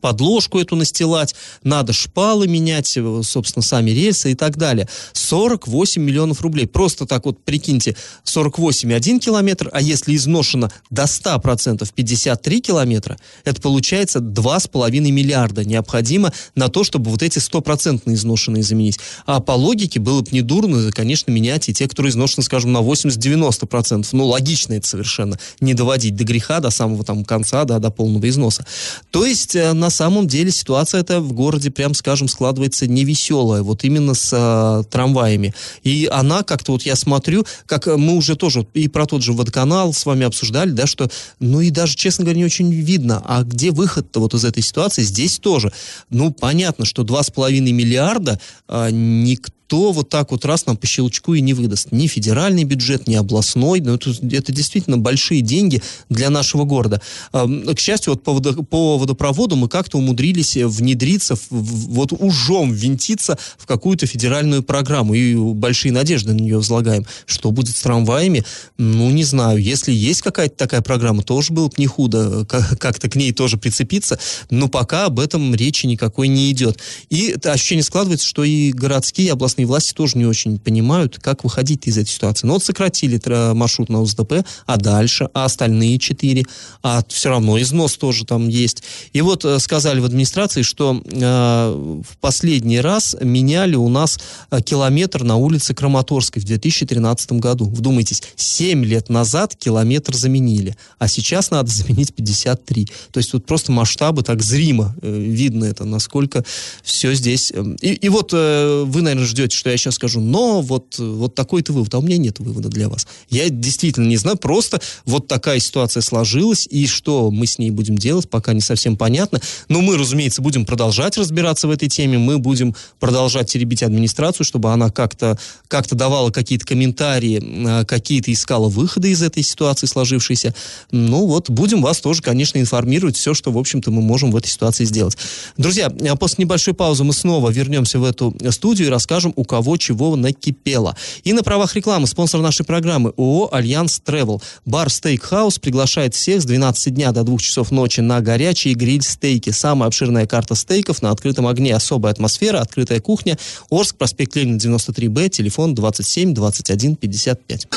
подложку 0.00 0.58
эту 0.58 0.76
настилать, 0.76 1.34
надо 1.62 1.92
шпалы 1.92 2.46
менять, 2.46 2.96
э, 2.96 3.20
собственно, 3.24 3.62
сами 3.62 3.90
рельсы 3.90 4.32
и 4.32 4.34
так 4.34 4.56
далее. 4.56 4.88
48 5.12 6.02
миллионов 6.02 6.40
рублей. 6.42 6.66
Просто 6.66 7.06
так 7.06 7.24
вот, 7.24 7.42
прикиньте, 7.42 7.96
48 8.24 8.92
один 8.92 9.18
километр, 9.18 9.70
а 9.72 9.80
если 9.80 10.14
изношено 10.14 10.70
до 10.90 11.04
100% 11.04 11.90
53 11.94 12.60
километра, 12.60 13.18
это 13.44 13.60
получается 13.60 14.18
2,5 14.20 15.10
миллиарда 15.10 15.64
необходимо 15.64 16.32
на 16.54 16.68
то, 16.68 16.84
чтобы 16.84 17.10
вот 17.10 17.22
эти 17.22 17.38
100% 17.38 18.02
изношенные 18.12 18.62
заменить. 18.62 18.98
А 19.26 19.40
по 19.40 19.52
логике 19.52 20.00
было 20.00 20.20
бы 20.20 20.28
недурно, 20.32 20.90
конечно, 20.92 21.30
менять 21.30 21.68
и 21.68 21.72
те, 21.72 21.88
которые 21.88 22.10
изношены, 22.10 22.44
скажем, 22.44 22.72
на 22.72 22.78
80-90%. 22.78 24.06
Ну, 24.12 24.26
логично 24.26 24.74
это 24.74 24.86
совершенно. 24.86 25.38
Не 25.60 25.74
доводить 25.74 26.14
до 26.14 26.24
греха, 26.24 26.60
до 26.60 26.70
самого 26.70 27.04
там 27.04 27.24
конца, 27.24 27.64
да, 27.64 27.78
до 27.78 27.90
полного 27.90 28.28
износа. 28.28 28.66
То 29.10 29.24
есть 29.24 29.56
э, 29.56 29.72
на 29.78 29.90
самом 29.90 30.26
деле 30.26 30.50
ситуация 30.50 31.00
эта 31.00 31.20
в 31.20 31.32
городе, 31.32 31.70
прям 31.70 31.94
скажем, 31.94 32.28
складывается 32.28 32.86
невеселая, 32.86 33.62
вот 33.62 33.84
именно 33.84 34.14
с 34.14 34.30
а, 34.32 34.82
трамваями. 34.84 35.54
И 35.82 36.08
она 36.10 36.42
как-то, 36.42 36.72
вот 36.72 36.82
я 36.82 36.96
смотрю, 36.96 37.46
как 37.66 37.86
мы 37.86 38.16
уже 38.16 38.36
тоже 38.36 38.66
и 38.74 38.88
про 38.88 39.06
тот 39.06 39.22
же 39.22 39.32
водоканал 39.32 39.92
с 39.92 40.04
вами 40.06 40.26
обсуждали, 40.26 40.70
да, 40.70 40.86
что, 40.86 41.10
ну 41.40 41.60
и 41.60 41.70
даже, 41.70 41.96
честно 41.96 42.24
говоря, 42.24 42.38
не 42.38 42.44
очень 42.44 42.72
видно, 42.72 43.22
а 43.24 43.42
где 43.42 43.70
выход-то 43.70 44.20
вот 44.20 44.34
из 44.34 44.44
этой 44.44 44.62
ситуации, 44.62 45.02
здесь 45.02 45.38
тоже. 45.38 45.72
Ну, 46.10 46.30
понятно, 46.32 46.84
что 46.84 47.02
2,5 47.02 47.60
миллиарда 47.60 48.40
а, 48.66 48.90
никто 48.90 49.57
никто 49.68 49.92
вот 49.92 50.08
так 50.08 50.30
вот 50.30 50.46
раз 50.46 50.64
нам 50.64 50.78
по 50.78 50.86
щелчку 50.86 51.34
и 51.34 51.42
не 51.42 51.52
выдаст. 51.52 51.92
Ни 51.92 52.06
федеральный 52.06 52.64
бюджет, 52.64 53.06
ни 53.06 53.14
областной. 53.14 53.80
Но 53.80 53.94
это, 53.94 54.10
это 54.10 54.50
действительно 54.50 54.96
большие 54.96 55.42
деньги 55.42 55.82
для 56.08 56.30
нашего 56.30 56.64
города. 56.64 57.02
К 57.32 57.78
счастью, 57.78 58.14
вот 58.14 58.22
по, 58.22 58.32
водо, 58.32 58.54
по 58.62 58.96
водопроводу 58.96 59.56
мы 59.56 59.68
как-то 59.68 59.98
умудрились 59.98 60.56
внедриться, 60.56 61.36
вот 61.50 62.12
ужом 62.12 62.72
винтиться 62.72 63.38
в 63.58 63.66
какую-то 63.66 64.06
федеральную 64.06 64.62
программу. 64.62 65.12
И 65.12 65.34
большие 65.34 65.92
надежды 65.92 66.32
на 66.32 66.40
нее 66.40 66.56
возлагаем. 66.56 67.04
Что 67.26 67.50
будет 67.50 67.76
с 67.76 67.82
трамваями? 67.82 68.44
Ну, 68.78 69.10
не 69.10 69.24
знаю. 69.24 69.58
Если 69.62 69.92
есть 69.92 70.22
какая-то 70.22 70.56
такая 70.56 70.80
программа, 70.80 71.22
тоже 71.22 71.52
было 71.52 71.68
бы 71.68 71.74
не 71.76 71.86
худо 71.86 72.46
как-то 72.46 73.10
к 73.10 73.16
ней 73.16 73.32
тоже 73.32 73.58
прицепиться. 73.58 74.18
Но 74.48 74.68
пока 74.68 75.06
об 75.06 75.20
этом 75.20 75.54
речи 75.54 75.84
никакой 75.84 76.28
не 76.28 76.50
идет. 76.50 76.78
И 77.10 77.36
ощущение 77.44 77.84
складывается, 77.84 78.26
что 78.26 78.44
и 78.44 78.72
городские, 78.72 79.28
и 79.28 79.30
областные 79.30 79.57
местные 79.58 79.66
власти 79.66 79.92
тоже 79.92 80.16
не 80.18 80.24
очень 80.24 80.58
понимают, 80.58 81.18
как 81.18 81.44
выходить 81.44 81.86
из 81.86 81.98
этой 81.98 82.10
ситуации. 82.10 82.46
Ну 82.46 82.54
вот 82.54 82.64
сократили 82.64 83.20
маршрут 83.54 83.88
на 83.88 84.00
УСДП, 84.00 84.44
а 84.66 84.76
дальше, 84.76 85.28
а 85.34 85.44
остальные 85.44 85.98
четыре, 85.98 86.44
а 86.82 87.02
все 87.08 87.30
равно 87.30 87.60
износ 87.60 87.96
тоже 87.96 88.24
там 88.24 88.48
есть. 88.48 88.82
И 89.12 89.20
вот 89.20 89.44
э, 89.44 89.58
сказали 89.58 90.00
в 90.00 90.04
администрации, 90.04 90.62
что 90.62 91.02
э, 91.04 92.02
в 92.08 92.16
последний 92.18 92.80
раз 92.80 93.16
меняли 93.20 93.74
у 93.74 93.88
нас 93.88 94.18
э, 94.50 94.60
километр 94.62 95.24
на 95.24 95.36
улице 95.36 95.74
Краматорской 95.74 96.40
в 96.40 96.44
2013 96.44 97.32
году. 97.32 97.64
Вдумайтесь, 97.64 98.22
7 98.36 98.84
лет 98.84 99.08
назад 99.08 99.56
километр 99.56 100.14
заменили, 100.14 100.76
а 100.98 101.08
сейчас 101.08 101.50
надо 101.50 101.70
заменить 101.72 102.14
53. 102.14 102.86
То 103.12 103.18
есть 103.18 103.32
вот 103.32 103.44
просто 103.44 103.72
масштабы 103.72 104.22
так 104.22 104.42
зримо 104.42 104.94
э, 105.02 105.18
видно 105.18 105.64
это, 105.64 105.84
насколько 105.84 106.44
все 106.82 107.14
здесь. 107.14 107.52
Э, 107.54 107.64
и, 107.80 107.94
и 107.94 108.08
вот 108.08 108.30
э, 108.32 108.84
вы, 108.86 109.02
наверное, 109.02 109.26
ждете 109.26 109.47
ждете, 109.48 109.56
что 109.56 109.70
я 109.70 109.76
сейчас 109.76 109.94
скажу, 109.94 110.20
но 110.20 110.60
вот, 110.60 110.98
вот 110.98 111.34
такой-то 111.34 111.72
вывод, 111.72 111.94
а 111.94 111.98
у 111.98 112.02
меня 112.02 112.18
нет 112.18 112.38
вывода 112.38 112.68
для 112.68 112.88
вас. 112.88 113.06
Я 113.30 113.48
действительно 113.48 114.06
не 114.06 114.16
знаю, 114.16 114.36
просто 114.36 114.80
вот 115.04 115.26
такая 115.26 115.58
ситуация 115.58 116.00
сложилась, 116.02 116.66
и 116.70 116.86
что 116.86 117.30
мы 117.30 117.46
с 117.46 117.58
ней 117.58 117.70
будем 117.70 117.96
делать, 117.96 118.28
пока 118.28 118.52
не 118.52 118.60
совсем 118.60 118.96
понятно. 118.96 119.40
Но 119.68 119.80
мы, 119.80 119.96
разумеется, 119.96 120.42
будем 120.42 120.64
продолжать 120.64 121.16
разбираться 121.16 121.68
в 121.68 121.70
этой 121.70 121.88
теме, 121.88 122.18
мы 122.18 122.38
будем 122.38 122.74
продолжать 123.00 123.50
теребить 123.50 123.82
администрацию, 123.82 124.44
чтобы 124.44 124.72
она 124.72 124.90
как-то 124.90 125.38
как 125.68 125.88
давала 125.88 126.30
какие-то 126.30 126.66
комментарии, 126.66 127.42
а, 127.66 127.84
какие-то 127.84 128.32
искала 128.32 128.68
выходы 128.68 129.10
из 129.10 129.22
этой 129.22 129.42
ситуации 129.42 129.86
сложившейся. 129.86 130.54
Ну 130.90 131.26
вот, 131.26 131.50
будем 131.50 131.82
вас 131.82 132.00
тоже, 132.00 132.22
конечно, 132.22 132.58
информировать, 132.58 133.16
все, 133.16 133.34
что, 133.34 133.50
в 133.50 133.58
общем-то, 133.58 133.90
мы 133.90 134.02
можем 134.02 134.30
в 134.30 134.36
этой 134.36 134.48
ситуации 134.48 134.84
сделать. 134.84 135.16
Друзья, 135.56 135.86
а 135.86 136.16
после 136.16 136.44
небольшой 136.44 136.74
паузы 136.74 137.04
мы 137.04 137.12
снова 137.12 137.50
вернемся 137.50 137.98
в 137.98 138.04
эту 138.04 138.36
студию 138.50 138.88
и 138.88 138.90
расскажем 138.90 139.32
у 139.38 139.44
кого 139.44 139.76
чего 139.76 140.16
накипело. 140.16 140.96
И 141.22 141.32
на 141.32 141.44
правах 141.44 141.76
рекламы 141.76 142.08
спонсор 142.08 142.40
нашей 142.40 142.66
программы 142.66 143.12
ООО 143.16 143.50
«Альянс 143.52 144.00
Тревел». 144.00 144.42
Бар 144.64 144.90
Стейкхаус 144.90 145.60
приглашает 145.60 146.14
всех 146.14 146.42
с 146.42 146.44
12 146.44 146.92
дня 146.92 147.12
до 147.12 147.22
2 147.22 147.38
часов 147.38 147.70
ночи 147.70 148.00
на 148.00 148.20
горячие 148.20 148.74
гриль-стейки. 148.74 149.50
Самая 149.50 149.86
обширная 149.86 150.26
карта 150.26 150.56
стейков 150.56 151.02
на 151.02 151.10
открытом 151.10 151.46
огне. 151.46 151.74
Особая 151.74 152.12
атмосфера, 152.12 152.60
открытая 152.60 153.00
кухня. 153.00 153.38
Орск, 153.70 153.96
проспект 153.96 154.34
Ленина, 154.34 154.56
93Б, 154.56 155.28
телефон 155.28 155.76
27 155.76 156.34
21 156.34 156.96
55. 156.96 157.68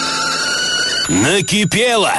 Накипело! 1.09 2.11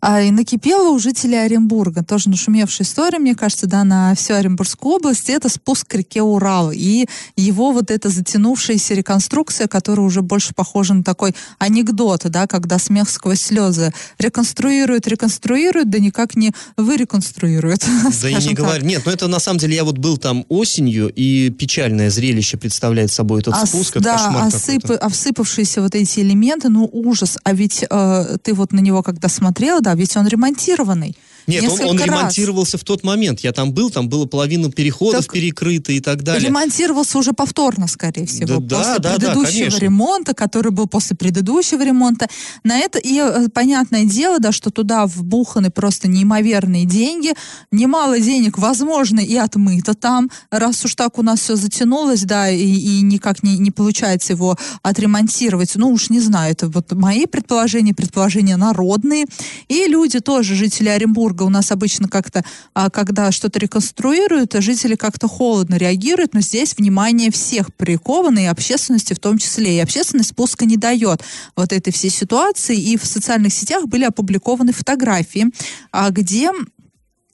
А, 0.00 0.22
и 0.22 0.30
накипело 0.30 0.90
у 0.90 0.98
жителей 0.98 1.36
Оренбурга. 1.44 2.02
Тоже 2.02 2.30
нашумевшая 2.30 2.86
история, 2.86 3.18
мне 3.18 3.34
кажется, 3.34 3.66
да, 3.66 3.84
на 3.84 4.14
всю 4.14 4.34
Оренбургскую 4.34 4.96
область. 4.96 5.28
Это 5.28 5.48
спуск 5.48 5.88
к 5.88 5.94
реке 5.94 6.22
Урал. 6.22 6.70
И 6.72 7.06
его 7.36 7.72
вот 7.72 7.90
эта 7.90 8.08
затянувшаяся 8.08 8.94
реконструкция, 8.94 9.68
которая 9.68 10.06
уже 10.06 10.22
больше 10.22 10.54
похожа 10.54 10.94
на 10.94 11.04
такой 11.04 11.34
анекдот, 11.58 12.22
да, 12.24 12.46
когда 12.46 12.78
смех 12.78 13.10
сквозь 13.10 13.42
слезы. 13.42 13.92
Реконструируют, 14.18 15.06
реконструируют, 15.06 15.90
да 15.90 15.98
никак 15.98 16.34
не 16.34 16.52
выреконструируют. 16.76 17.84
Да 18.22 18.28
и 18.28 18.34
не 18.34 18.54
говорю. 18.54 18.84
Нет, 18.84 19.02
ну 19.06 19.12
это 19.12 19.28
на 19.28 19.38
самом 19.38 19.58
деле 19.58 19.76
я 19.76 19.84
вот 19.84 19.98
был 19.98 20.18
там 20.18 20.44
осенью, 20.48 21.10
и 21.14 21.50
печальное 21.50 22.10
зрелище 22.10 22.56
представляет 22.56 23.10
собой 23.10 23.40
этот 23.40 23.56
спуск. 23.66 23.98
Да, 23.98 24.46
осып, 24.46 24.90
осыпавшиеся 24.90 25.80
вот 25.82 25.94
эти 25.94 26.20
элементы, 26.20 26.68
ну 26.68 26.88
ужас. 26.92 27.38
А 27.44 27.52
ведь 27.52 27.84
э, 27.88 28.36
ты 28.42 28.52
вот 28.52 28.72
на 28.72 28.80
него 28.80 29.02
когда 29.02 29.28
смотрела, 29.28 29.80
да, 29.80 29.89
ведь 29.94 30.16
он 30.16 30.26
ремонтированный. 30.26 31.16
Нет, 31.46 31.64
он, 31.68 31.80
он 31.80 31.98
ремонтировался 31.98 32.78
в 32.78 32.84
тот 32.84 33.04
момент. 33.04 33.40
Я 33.40 33.52
там 33.52 33.72
был, 33.72 33.90
там 33.90 34.08
было 34.08 34.26
половина 34.26 34.70
переходов 34.70 35.26
так 35.26 35.32
перекрыто 35.32 35.92
и 35.92 36.00
так 36.00 36.22
далее. 36.22 36.48
Ремонтировался 36.48 37.18
уже 37.18 37.32
повторно, 37.32 37.86
скорее 37.86 38.26
всего, 38.26 38.60
да, 38.60 38.78
после 38.78 38.98
да, 38.98 39.14
предыдущего 39.14 39.70
да, 39.70 39.78
ремонта, 39.78 40.34
который 40.34 40.72
был 40.72 40.86
после 40.86 41.16
предыдущего 41.16 41.82
ремонта. 41.82 42.28
На 42.64 42.78
это 42.78 42.98
и 42.98 43.18
э, 43.18 43.48
понятное 43.48 44.04
дело, 44.04 44.38
да, 44.38 44.52
что 44.52 44.70
туда 44.70 45.06
вбуханы 45.06 45.70
просто 45.70 46.08
неимоверные 46.08 46.84
деньги, 46.84 47.32
немало 47.70 48.20
денег, 48.20 48.58
возможно, 48.58 49.20
и 49.20 49.36
отмыто 49.36 49.94
там, 49.94 50.30
раз 50.50 50.84
уж 50.84 50.94
так 50.94 51.18
у 51.18 51.22
нас 51.22 51.40
все 51.40 51.56
затянулось, 51.56 52.22
да, 52.22 52.48
и, 52.50 52.62
и 52.62 53.02
никак 53.02 53.42
не, 53.42 53.58
не 53.58 53.70
получается 53.70 54.32
его 54.32 54.56
отремонтировать. 54.82 55.72
Ну 55.76 55.90
уж 55.90 56.10
не 56.10 56.20
знаю, 56.20 56.52
это 56.52 56.68
вот 56.68 56.92
мои 56.92 57.26
предположения, 57.26 57.94
предположения 57.94 58.56
народные. 58.56 59.26
И 59.68 59.86
люди 59.86 60.20
тоже, 60.20 60.54
жители 60.54 60.88
Оренбурга, 60.88 61.29
Оренбурга 61.30 61.42
у 61.44 61.48
нас 61.48 61.70
обычно 61.70 62.08
как-то, 62.08 62.44
а, 62.74 62.90
когда 62.90 63.32
что-то 63.32 63.58
реконструируют, 63.58 64.54
жители 64.54 64.96
как-то 64.96 65.28
холодно 65.28 65.76
реагируют, 65.76 66.34
но 66.34 66.40
здесь 66.40 66.74
внимание 66.76 67.30
всех 67.30 67.74
приковано, 67.74 68.40
и 68.40 68.46
общественности 68.46 69.14
в 69.14 69.18
том 69.18 69.38
числе. 69.38 69.76
И 69.76 69.80
общественность 69.80 70.30
спуска 70.30 70.64
не 70.64 70.76
дает 70.76 71.22
вот 71.56 71.72
этой 71.72 71.92
всей 71.92 72.10
ситуации, 72.10 72.76
и 72.76 72.96
в 72.96 73.06
социальных 73.06 73.52
сетях 73.52 73.86
были 73.86 74.04
опубликованы 74.04 74.72
фотографии, 74.72 75.46
а, 75.92 76.10
где 76.10 76.50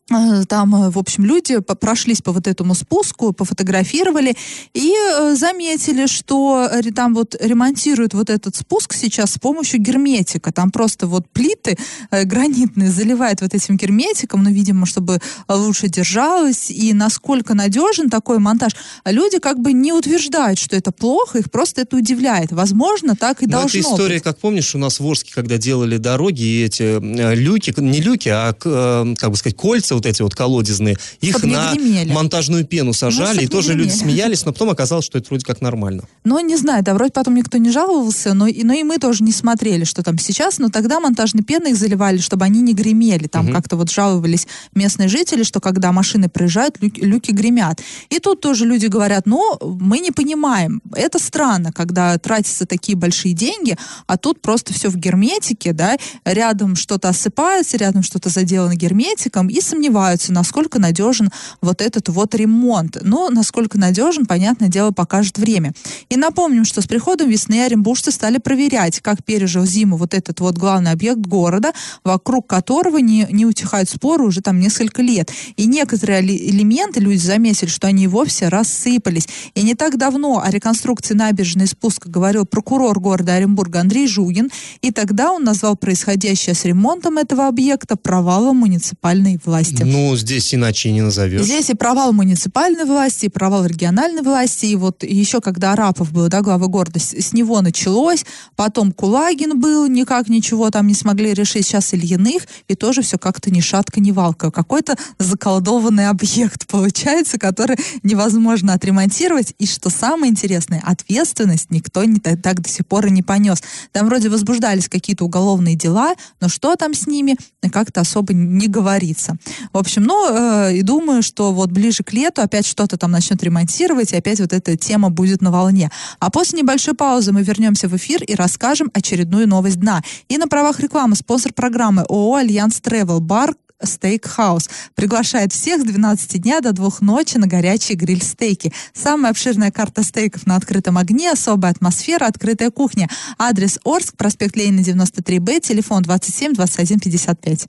там, 0.09 0.75
э, 0.75 0.91
в 0.91 0.99
общем, 0.99 1.25
люди 1.25 1.59
прошлись 1.59 2.23
по 2.23 2.31
вот 2.31 2.47
этому 2.47 2.75
спуску, 2.75 3.33
пофотографировали 3.33 4.37
и 4.73 4.95
э, 4.95 5.35
заметили, 5.35 6.07
что 6.07 6.71
там 6.95 7.15
вот 7.15 7.35
ремонтируют 7.41 8.15
вот 8.15 8.31
этот 8.31 8.55
спуск 8.55 8.95
сейчас 8.95 9.33
с 9.33 9.39
помощью 9.39 9.81
герметика. 9.81 10.53
Там 10.53 10.71
просто 10.71 11.09
вот 11.09 11.29
плиты 11.31 11.77
гранитные 12.11 12.89
заливают 12.89 13.41
вот 13.41 13.53
этим 13.55 13.77
герметиком, 13.77 14.45
ну, 14.45 14.51
видимо, 14.51 14.87
чтобы 14.87 15.21
лучше 15.49 15.89
держалось. 15.89 16.71
И 16.71 16.93
насколько 16.93 17.55
надежен 17.55 18.09
такой 18.09 18.39
монтаж, 18.39 18.77
люди 19.05 19.39
как 19.39 19.59
бы 19.59 19.73
не 19.73 19.93
утверждают, 19.93 20.61
что 20.61 20.77
это 20.77 20.93
плохо, 20.93 21.39
их 21.39 21.51
просто 21.51 21.81
это 21.83 21.97
удивляет. 21.97 22.53
Возможно, 22.53 23.17
так 23.17 23.43
и 23.43 23.47
Но 23.47 23.61
должно 23.61 23.81
это 23.81 23.89
история, 23.89 24.15
быть. 24.15 24.23
как 24.23 24.39
помнишь, 24.39 24.75
у 24.75 24.79
нас 24.79 25.01
в 25.01 25.07
Орске, 25.07 25.33
когда 25.35 25.59
делали 25.59 25.97
дороги, 25.97 26.43
и 26.43 26.63
эти 26.65 27.35
люки, 27.35 27.75
не 27.77 28.01
люки, 28.01 28.29
а, 28.29 28.53
как 28.55 29.31
бы 29.31 29.37
сказать, 29.37 29.57
кольца 29.57 29.96
вот 29.97 30.07
эти 30.07 30.23
вот 30.23 30.35
колодезные, 30.35 30.97
их 31.21 31.43
на 31.43 31.75
монтажную 32.07 32.65
пену 32.65 32.93
сажали, 32.93 33.39
ну, 33.39 33.43
и 33.43 33.47
тоже 33.47 33.75
люди 33.75 33.91
смеялись, 33.91 34.45
но 34.45 34.53
потом 34.53 34.71
оказалось, 34.71 35.05
что 35.05 35.19
это 35.19 35.29
вроде 35.29 35.45
как 35.45 35.61
нормально. 35.61 36.05
Ну, 36.25 36.39
не 36.41 36.57
знаю, 36.57 36.83
да, 36.83 36.95
вроде 36.95 37.13
потом 37.13 37.35
никто 37.35 37.59
не 37.59 37.71
жаловался, 37.71 38.35
но, 38.35 38.47
и, 38.47 38.63
но 38.65 38.73
и 38.73 38.83
мы 38.83 38.99
тоже 38.99 39.25
не 39.25 39.33
смотрели, 39.33 39.85
что 39.85 40.03
там 40.03 40.19
сейчас, 40.19 40.59
но 40.59 40.69
тогда 40.69 41.01
монтажной 41.01 41.43
пеной 41.43 41.73
их 41.73 41.77
заливали, 41.77 42.19
чтобы 42.19 42.45
они 42.45 42.61
не 42.61 42.75
гремели. 42.75 43.27
Там 43.27 43.47
угу. 43.47 43.55
как-то 43.55 43.77
вот 43.77 43.91
жаловались 43.91 44.47
местные 44.75 45.09
жители, 45.09 45.43
что 45.43 45.61
когда 45.61 45.93
машины 45.93 46.29
проезжают, 46.29 46.77
люки, 46.81 47.01
люки 47.01 47.31
гремят. 47.31 47.81
И 48.11 48.19
тут 48.19 48.41
тоже 48.41 48.67
люди 48.67 48.87
говорят, 48.87 49.27
ну, 49.27 49.59
мы 49.63 50.01
не 50.01 50.11
понимаем, 50.11 50.81
это 50.95 51.19
странно, 51.19 51.73
когда 51.73 52.17
тратятся 52.19 52.67
такие 52.67 52.97
большие 52.97 53.35
деньги, 53.35 53.77
а 54.07 54.17
тут 54.17 54.41
просто 54.41 54.73
все 54.73 54.89
в 54.89 54.97
герметике, 54.97 55.73
да, 55.73 55.97
рядом 56.25 56.77
что-то 56.77 57.09
осыпается, 57.09 57.77
рядом 57.77 58.03
что-то 58.03 58.29
заделано 58.29 58.75
герметиком, 58.75 59.49
и 59.49 59.61
сомневаются, 59.61 59.86
сомневаются, 59.87 60.33
насколько 60.33 60.79
надежен 60.79 61.31
вот 61.61 61.81
этот 61.81 62.09
вот 62.09 62.35
ремонт. 62.35 62.99
Но 63.03 63.31
насколько 63.31 63.79
надежен, 63.79 64.27
понятное 64.27 64.69
дело, 64.69 64.91
покажет 64.91 65.39
время. 65.39 65.73
И 66.09 66.17
напомним, 66.17 66.65
что 66.65 66.81
с 66.81 66.87
приходом 66.87 67.29
весны 67.29 67.63
оренбуржцы 67.63 68.11
стали 68.11 68.39
проверять, 68.39 69.01
как 69.01 69.25
пережил 69.25 69.65
зиму 69.65 69.97
вот 69.97 70.15
этот 70.15 70.41
вот 70.41 70.59
главный 70.59 70.91
объект 70.91 71.21
города, 71.21 71.73
вокруг 72.05 72.47
которого 72.47 72.99
не, 72.99 73.27
не 73.31 73.47
утихают 73.47 73.89
споры 73.89 74.25
уже 74.25 74.41
там 74.41 74.59
несколько 74.59 75.03
лет. 75.03 75.31
И 75.57 75.67
некоторые 75.67 76.21
элементы 76.23 77.01
люди 77.01 77.25
заметили, 77.25 77.69
что 77.69 77.87
они 77.87 78.09
вовсе 78.09 78.49
рассыпались. 78.49 79.29
И 79.55 79.63
не 79.63 79.75
так 79.75 79.97
давно 79.99 80.43
о 80.45 80.51
реконструкции 80.51 81.15
набережной 81.15 81.67
спуска 81.67 82.09
говорил 82.11 82.45
прокурор 82.45 82.99
города 82.99 83.35
Оренбурга 83.35 83.81
Андрей 83.81 84.09
Жугин, 84.09 84.51
и 84.83 84.91
тогда 84.91 85.33
он 85.33 85.45
назвал 85.45 85.77
происходящее 85.77 86.55
с 86.55 86.65
ремонтом 86.65 87.19
этого 87.19 87.47
объекта 87.47 87.97
провалом 87.97 88.59
муниципальной 88.59 89.39
власти. 89.45 89.76
Ну, 89.85 90.17
здесь 90.17 90.55
иначе 90.55 90.93
не 90.93 91.03
назовешь. 91.03 91.43
Здесь 91.43 91.71
и 91.71 91.75
провал 91.75 92.13
муниципальной 92.13 92.85
власти, 92.85 93.27
и 93.27 93.29
провал 93.29 93.67
региональной 93.67 94.23
власти, 94.23 94.67
и 94.67 94.77
вот 94.77 95.03
еще 95.03 95.41
когда 95.41 95.73
Арапов 95.73 96.13
был, 96.13 96.29
да, 96.29 96.43
глава 96.43 96.67
города, 96.67 96.99
с, 96.99 97.13
с 97.13 97.33
него 97.33 97.61
началось, 97.61 98.25
потом 98.55 98.93
Кулагин 98.93 99.59
был, 99.59 99.87
никак 99.87 100.29
ничего 100.29 100.71
там 100.71 100.87
не 100.87 100.95
смогли 100.95 101.35
решить, 101.35 101.67
сейчас 101.67 101.93
Ильиных, 101.95 102.43
и 102.69 102.75
тоже 102.75 103.03
все 103.03 103.19
как-то 103.19 103.51
ни 103.51 103.61
шатка, 103.61 104.01
ни 104.01 104.11
валка. 104.11 104.51
Какой-то 104.51 104.97
заколдованный 105.19 106.09
объект 106.09 106.67
получается, 106.67 107.39
который 107.39 107.77
невозможно 108.03 108.73
отремонтировать, 108.73 109.55
и 109.59 109.67
что 109.67 109.91
самое 109.91 110.31
интересное, 110.31 110.83
ответственность 110.85 111.71
никто 111.71 112.05
не, 112.05 112.19
так 112.19 112.61
до 112.61 112.69
сих 112.69 112.87
пор 112.87 113.07
и 113.07 113.11
не 113.11 113.23
понес. 113.23 113.63
Там 113.93 114.07
вроде 114.07 114.29
возбуждались 114.29 114.89
какие-то 114.89 115.25
уголовные 115.25 115.75
дела, 115.75 116.15
но 116.41 116.49
что 116.49 116.77
там 116.77 116.95
с 116.95 117.07
ними, 117.07 117.37
как-то 117.73 118.01
особо 118.01 118.33
не 118.33 118.69
говорится. 118.69 119.37
В 119.73 119.79
общем, 119.79 120.05
ну, 120.05 120.29
э, 120.31 120.77
и 120.77 120.83
думаю, 120.83 121.23
что 121.23 121.53
вот 121.53 121.71
ближе 121.71 122.03
к 122.03 122.13
лету 122.13 122.43
опять 122.43 122.67
что-то 122.67 122.97
там 122.97 123.11
начнет 123.11 123.43
ремонтировать, 123.43 124.13
и 124.13 124.17
опять 124.17 124.41
вот 124.41 124.53
эта 124.53 124.77
тема 124.77 125.11
будет 125.11 125.43
на 125.43 125.51
волне. 125.51 125.91
А 126.19 126.31
после 126.31 126.61
небольшой 126.61 126.95
паузы 126.95 127.33
мы 127.33 127.43
вернемся 127.43 127.89
в 127.89 127.97
эфир 127.97 128.23
и 128.23 128.35
расскажем 128.35 128.91
очередную 128.93 129.49
новость 129.49 129.81
дна. 129.81 130.03
И 130.29 130.39
на 130.39 130.49
правах 130.49 130.81
рекламы 130.81 131.17
спонсор 131.17 131.53
программы 131.53 132.03
ООО 132.03 132.37
«Альянс 132.37 132.81
Travel 132.81 133.21
Бар 133.21 133.55
Стейкхаус. 133.83 134.69
Приглашает 134.95 135.53
всех 135.53 135.83
с 135.83 135.85
12 135.85 136.43
дня 136.43 136.61
до 136.61 136.73
2 136.73 136.91
ночи 137.01 137.37
на 137.37 137.47
горячие 137.47 137.97
гриль-стейки. 137.97 138.73
Самая 138.95 139.31
обширная 139.31 139.71
карта 139.71 140.03
стейков 140.03 140.47
на 140.47 140.57
открытом 140.57 140.99
огне, 140.99 141.31
особая 141.31 141.73
атмосфера, 141.73 142.27
открытая 142.27 142.71
кухня. 142.71 143.09
Адрес 143.39 143.79
Орск, 143.85 144.17
проспект 144.17 144.57
Ленина, 144.57 144.81
93Б, 144.81 145.61
телефон 145.61 146.03
27 146.03 146.55
21 146.55 147.01
55. 147.01 147.69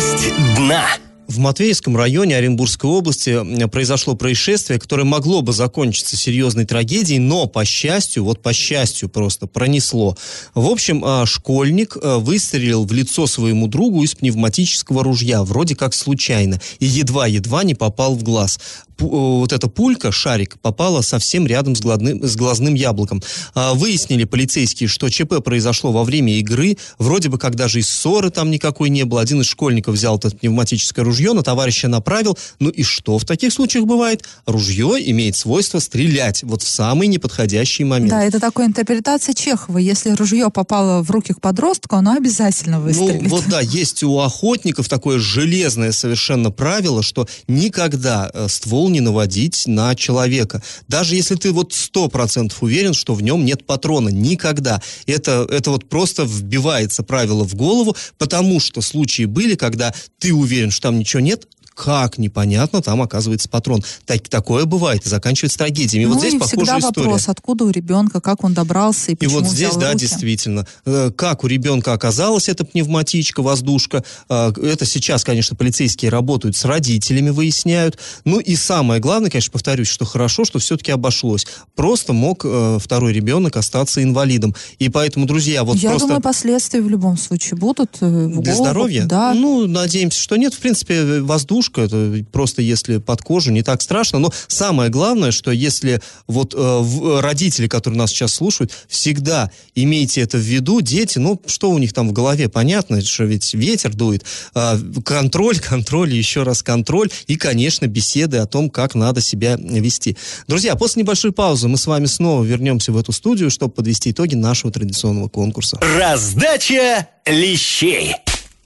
Новость 0.00 0.34
дна. 0.56 0.86
В 1.28 1.38
Матвеевском 1.38 1.94
районе 1.94 2.34
Оренбургской 2.34 2.88
области 2.88 3.68
произошло 3.68 4.16
происшествие, 4.16 4.80
которое 4.80 5.04
могло 5.04 5.42
бы 5.42 5.52
закончиться 5.52 6.16
серьезной 6.16 6.64
трагедией, 6.64 7.18
но 7.18 7.46
по 7.46 7.66
счастью, 7.66 8.24
вот 8.24 8.40
по 8.40 8.54
счастью 8.54 9.10
просто 9.10 9.46
пронесло. 9.46 10.16
В 10.54 10.66
общем, 10.66 11.04
а, 11.04 11.26
школьник 11.26 11.98
а, 12.02 12.18
выстрелил 12.18 12.84
в 12.86 12.92
лицо 12.92 13.26
своему 13.26 13.68
другу 13.68 14.02
из 14.02 14.14
пневматического 14.14 15.04
ружья, 15.04 15.42
вроде 15.42 15.76
как 15.76 15.92
случайно, 15.92 16.60
и 16.78 16.86
едва-едва 16.86 17.62
не 17.62 17.74
попал 17.74 18.14
в 18.14 18.22
глаз 18.22 18.58
вот 19.00 19.52
эта 19.52 19.68
пулька, 19.68 20.12
шарик, 20.12 20.58
попала 20.60 21.00
совсем 21.00 21.46
рядом 21.46 21.74
с, 21.74 21.80
глазным, 21.80 22.22
с 22.22 22.36
глазным 22.36 22.74
яблоком. 22.74 23.22
А, 23.54 23.74
выяснили 23.74 24.24
полицейские, 24.24 24.88
что 24.88 25.08
ЧП 25.08 25.42
произошло 25.42 25.92
во 25.92 26.04
время 26.04 26.34
игры. 26.38 26.76
Вроде 26.98 27.28
бы, 27.28 27.38
как 27.38 27.54
даже 27.54 27.80
и 27.80 27.82
ссоры 27.82 28.30
там 28.30 28.50
никакой 28.50 28.90
не 28.90 29.04
было. 29.04 29.20
Один 29.20 29.40
из 29.40 29.46
школьников 29.46 29.94
взял 29.94 30.18
это 30.18 30.30
пневматическое 30.30 31.04
ружье, 31.04 31.32
на 31.32 31.42
товарища 31.42 31.88
направил. 31.88 32.36
Ну 32.58 32.70
и 32.70 32.82
что 32.82 33.18
в 33.18 33.24
таких 33.24 33.52
случаях 33.52 33.86
бывает? 33.86 34.24
Ружье 34.46 34.96
имеет 35.10 35.36
свойство 35.36 35.78
стрелять 35.78 36.42
вот 36.42 36.62
в 36.62 36.68
самый 36.68 37.08
неподходящий 37.08 37.84
момент. 37.84 38.10
Да, 38.10 38.22
это 38.22 38.40
такая 38.40 38.66
интерпретация 38.66 39.34
Чехова. 39.34 39.78
Если 39.78 40.10
ружье 40.10 40.50
попало 40.50 41.02
в 41.02 41.10
руки 41.10 41.32
к 41.32 41.40
подростку, 41.40 41.96
оно 41.96 42.12
обязательно 42.12 42.78
ну, 42.78 42.84
выстрелит. 42.84 43.22
Ну 43.22 43.28
вот 43.28 43.44
да, 43.48 43.60
есть 43.60 44.02
у 44.02 44.18
охотников 44.18 44.88
такое 44.88 45.18
железное 45.18 45.92
совершенно 45.92 46.50
правило, 46.50 47.02
что 47.02 47.26
никогда 47.48 48.30
э, 48.32 48.46
ствол 48.48 48.89
не 48.90 49.00
наводить 49.00 49.66
на 49.66 49.94
человека. 49.94 50.62
Даже 50.88 51.16
если 51.16 51.34
ты 51.34 51.52
вот 51.52 51.72
сто 51.72 52.08
процентов 52.08 52.62
уверен, 52.62 52.94
что 52.94 53.14
в 53.14 53.22
нем 53.22 53.44
нет 53.44 53.64
патрона. 53.64 54.08
Никогда. 54.08 54.82
Это, 55.06 55.46
это 55.50 55.70
вот 55.70 55.88
просто 55.88 56.24
вбивается 56.24 57.02
правило 57.02 57.44
в 57.44 57.54
голову, 57.54 57.96
потому 58.18 58.60
что 58.60 58.80
случаи 58.80 59.24
были, 59.24 59.54
когда 59.54 59.94
ты 60.18 60.34
уверен, 60.34 60.70
что 60.70 60.88
там 60.88 60.98
ничего 60.98 61.20
нет, 61.20 61.46
как 61.82 62.18
непонятно 62.18 62.82
там 62.82 63.00
оказывается 63.00 63.48
патрон. 63.48 63.82
Так, 64.04 64.28
такое 64.28 64.66
бывает 64.66 65.06
и 65.06 65.08
заканчивается 65.08 65.56
трагедиями. 65.56 66.04
Ну, 66.04 66.12
вот 66.12 66.20
здесь 66.20 66.34
и 66.34 66.38
похожая 66.38 66.64
всегда 66.64 66.78
история. 66.78 67.06
вопрос, 67.06 67.28
откуда 67.28 67.64
у 67.64 67.70
ребенка, 67.70 68.20
как 68.20 68.44
он 68.44 68.52
добрался 68.52 69.12
и 69.12 69.14
почему 69.14 69.38
И 69.38 69.42
вот 69.42 69.50
здесь, 69.50 69.76
да, 69.76 69.92
руки. 69.92 70.00
действительно, 70.00 70.66
э, 70.84 71.10
как 71.16 71.42
у 71.42 71.46
ребенка 71.46 71.94
оказалась 71.94 72.50
эта 72.50 72.66
пневматичка, 72.66 73.40
воздушка, 73.40 74.04
э, 74.28 74.52
это 74.62 74.84
сейчас, 74.84 75.24
конечно, 75.24 75.56
полицейские 75.56 76.10
работают 76.10 76.54
с 76.54 76.66
родителями, 76.66 77.30
выясняют. 77.30 77.98
Ну 78.26 78.40
и 78.40 78.56
самое 78.56 79.00
главное, 79.00 79.30
конечно, 79.30 79.50
повторюсь, 79.50 79.88
что 79.88 80.04
хорошо, 80.04 80.44
что 80.44 80.58
все-таки 80.58 80.92
обошлось. 80.92 81.46
Просто 81.74 82.12
мог 82.12 82.42
э, 82.44 82.78
второй 82.78 83.14
ребенок 83.14 83.56
остаться 83.56 84.02
инвалидом. 84.02 84.54
И 84.78 84.90
поэтому, 84.90 85.24
друзья, 85.24 85.64
вот 85.64 85.78
Я 85.78 85.90
просто... 85.90 86.08
думаю, 86.08 86.22
последствия 86.22 86.82
в 86.82 86.90
любом 86.90 87.16
случае 87.16 87.56
будут. 87.56 87.96
Для 88.00 88.54
здоровья? 88.54 89.06
Да. 89.06 89.32
Ну, 89.32 89.66
надеемся, 89.66 90.20
что 90.20 90.36
нет. 90.36 90.52
В 90.52 90.58
принципе, 90.58 91.22
воздушка 91.22 91.69
подушка, 91.70 91.82
это 91.96 92.24
просто 92.30 92.62
если 92.62 92.98
под 92.98 93.22
кожу, 93.22 93.50
не 93.50 93.62
так 93.62 93.82
страшно. 93.82 94.18
Но 94.18 94.32
самое 94.48 94.90
главное, 94.90 95.30
что 95.30 95.50
если 95.50 96.00
вот 96.26 96.54
э, 96.56 97.20
родители, 97.20 97.68
которые 97.68 97.98
нас 97.98 98.10
сейчас 98.10 98.34
слушают, 98.34 98.72
всегда 98.88 99.50
имейте 99.74 100.20
это 100.20 100.36
в 100.36 100.40
виду, 100.40 100.80
дети, 100.80 101.18
ну, 101.18 101.40
что 101.46 101.70
у 101.70 101.78
них 101.78 101.92
там 101.92 102.08
в 102.08 102.12
голове, 102.12 102.48
понятно, 102.48 103.02
что 103.02 103.24
ведь 103.24 103.54
ветер 103.54 103.94
дует. 103.94 104.24
Э, 104.54 104.78
контроль, 105.04 105.58
контроль, 105.60 106.12
еще 106.12 106.42
раз 106.42 106.62
контроль 106.62 107.10
и, 107.26 107.36
конечно, 107.36 107.86
беседы 107.86 108.38
о 108.38 108.46
том, 108.46 108.70
как 108.70 108.94
надо 108.94 109.20
себя 109.20 109.56
вести. 109.56 110.16
Друзья, 110.46 110.76
после 110.76 111.02
небольшой 111.02 111.32
паузы 111.32 111.68
мы 111.68 111.76
с 111.76 111.86
вами 111.86 112.06
снова 112.06 112.44
вернемся 112.44 112.92
в 112.92 112.96
эту 112.96 113.12
студию, 113.12 113.50
чтобы 113.50 113.72
подвести 113.72 114.10
итоги 114.10 114.34
нашего 114.34 114.72
традиционного 114.72 115.28
конкурса. 115.28 115.78
Раздача 115.80 117.08
лещей. 117.26 118.16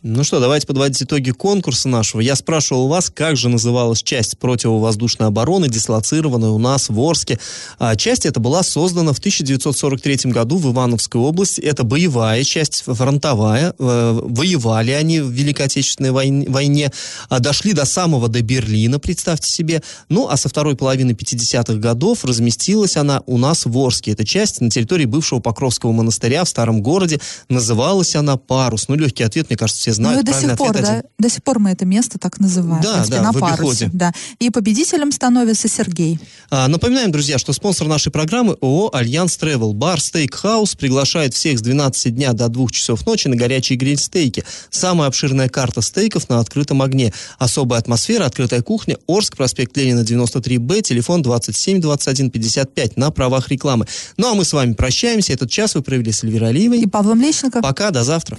Ну 0.06 0.22
что, 0.22 0.38
давайте 0.38 0.66
подводить 0.66 1.02
итоги 1.02 1.30
конкурса 1.30 1.88
нашего. 1.88 2.20
Я 2.20 2.36
спрашивал 2.36 2.88
вас, 2.88 3.08
как 3.08 3.38
же 3.38 3.48
называлась 3.48 4.02
часть 4.02 4.36
противовоздушной 4.36 5.28
обороны, 5.28 5.70
дислоцированная 5.70 6.50
у 6.50 6.58
нас 6.58 6.90
в 6.90 7.00
Орске. 7.00 7.40
А 7.78 7.96
часть 7.96 8.26
эта 8.26 8.38
была 8.38 8.62
создана 8.62 9.14
в 9.14 9.18
1943 9.18 10.30
году 10.30 10.58
в 10.58 10.70
Ивановской 10.70 11.18
области. 11.18 11.62
Это 11.62 11.84
боевая 11.84 12.44
часть, 12.44 12.82
фронтовая. 12.84 13.74
Э, 13.78 14.20
воевали 14.22 14.90
они 14.90 15.22
в 15.22 15.30
Великой 15.30 15.64
Отечественной 15.64 16.10
войне. 16.10 16.92
А 17.30 17.40
дошли 17.40 17.72
до 17.72 17.86
самого 17.86 18.28
до 18.28 18.42
Берлина, 18.42 18.98
представьте 18.98 19.50
себе. 19.50 19.82
Ну, 20.10 20.28
а 20.28 20.36
со 20.36 20.50
второй 20.50 20.76
половины 20.76 21.12
50-х 21.12 21.78
годов 21.78 22.26
разместилась 22.26 22.98
она 22.98 23.22
у 23.24 23.38
нас 23.38 23.64
в 23.64 23.74
Орске. 23.78 24.10
Эта 24.10 24.26
часть 24.26 24.60
на 24.60 24.68
территории 24.68 25.06
бывшего 25.06 25.40
Покровского 25.40 25.92
монастыря 25.92 26.44
в 26.44 26.48
старом 26.50 26.82
городе. 26.82 27.20
Называлась 27.48 28.14
она 28.14 28.36
«Парус». 28.36 28.88
Ну, 28.88 28.96
легкий 28.96 29.22
ответ, 29.22 29.48
мне 29.48 29.56
кажется, 29.56 29.80
все 29.80 29.93
знают. 29.94 30.24
Ну 30.24 30.30
и 30.30 30.32
до 30.34 30.40
сих 30.40 30.56
пор, 30.56 30.72
да, 30.72 31.02
до 31.18 31.28
сих 31.28 31.42
пор 31.42 31.58
мы 31.58 31.70
это 31.70 31.84
место 31.84 32.18
так 32.18 32.38
называем. 32.40 32.82
Да, 32.82 32.94
принципе, 32.94 33.16
да, 33.16 33.22
на 33.22 33.32
в 33.32 33.38
парусе. 33.38 33.86
Обиходе. 33.86 33.90
Да. 33.92 34.12
И 34.38 34.50
победителем 34.50 35.12
становится 35.12 35.68
Сергей. 35.68 36.18
А, 36.50 36.68
напоминаем, 36.68 37.10
друзья, 37.12 37.38
что 37.38 37.52
спонсор 37.52 37.88
нашей 37.88 38.12
программы 38.12 38.56
ООО 38.60 38.90
«Альянс 38.92 39.36
Travel». 39.36 39.72
Бар 39.72 40.00
«Стейк 40.00 40.34
Хаус» 40.34 40.74
приглашает 40.74 41.34
всех 41.34 41.58
с 41.58 41.62
12 41.62 42.14
дня 42.14 42.32
до 42.32 42.48
2 42.48 42.68
часов 42.70 43.06
ночи 43.06 43.28
на 43.28 43.36
горячие 43.36 43.78
гриль-стейки. 43.78 44.44
Самая 44.70 45.08
обширная 45.08 45.48
карта 45.48 45.80
стейков 45.80 46.28
на 46.28 46.40
открытом 46.40 46.82
огне. 46.82 47.12
Особая 47.38 47.80
атмосфера, 47.80 48.26
открытая 48.26 48.62
кухня, 48.62 48.98
Орск, 49.06 49.36
проспект 49.36 49.76
Ленина, 49.76 50.00
93Б, 50.00 50.82
телефон 50.82 51.22
27 51.22 51.80
21 51.80 52.30
55 52.30 52.96
на 52.96 53.10
правах 53.10 53.48
рекламы. 53.48 53.86
Ну 54.16 54.30
а 54.30 54.34
мы 54.34 54.44
с 54.44 54.52
вами 54.52 54.74
прощаемся. 54.74 55.32
Этот 55.32 55.50
час 55.50 55.74
вы 55.74 55.82
провели 55.82 56.12
с 56.12 56.24
Эльвирой 56.24 56.50
Алиевой. 56.50 56.80
И 56.80 56.86
Павлом 56.86 57.20
Лещенко. 57.20 57.60
Пока, 57.62 57.90
до 57.90 58.04
завтра. 58.04 58.38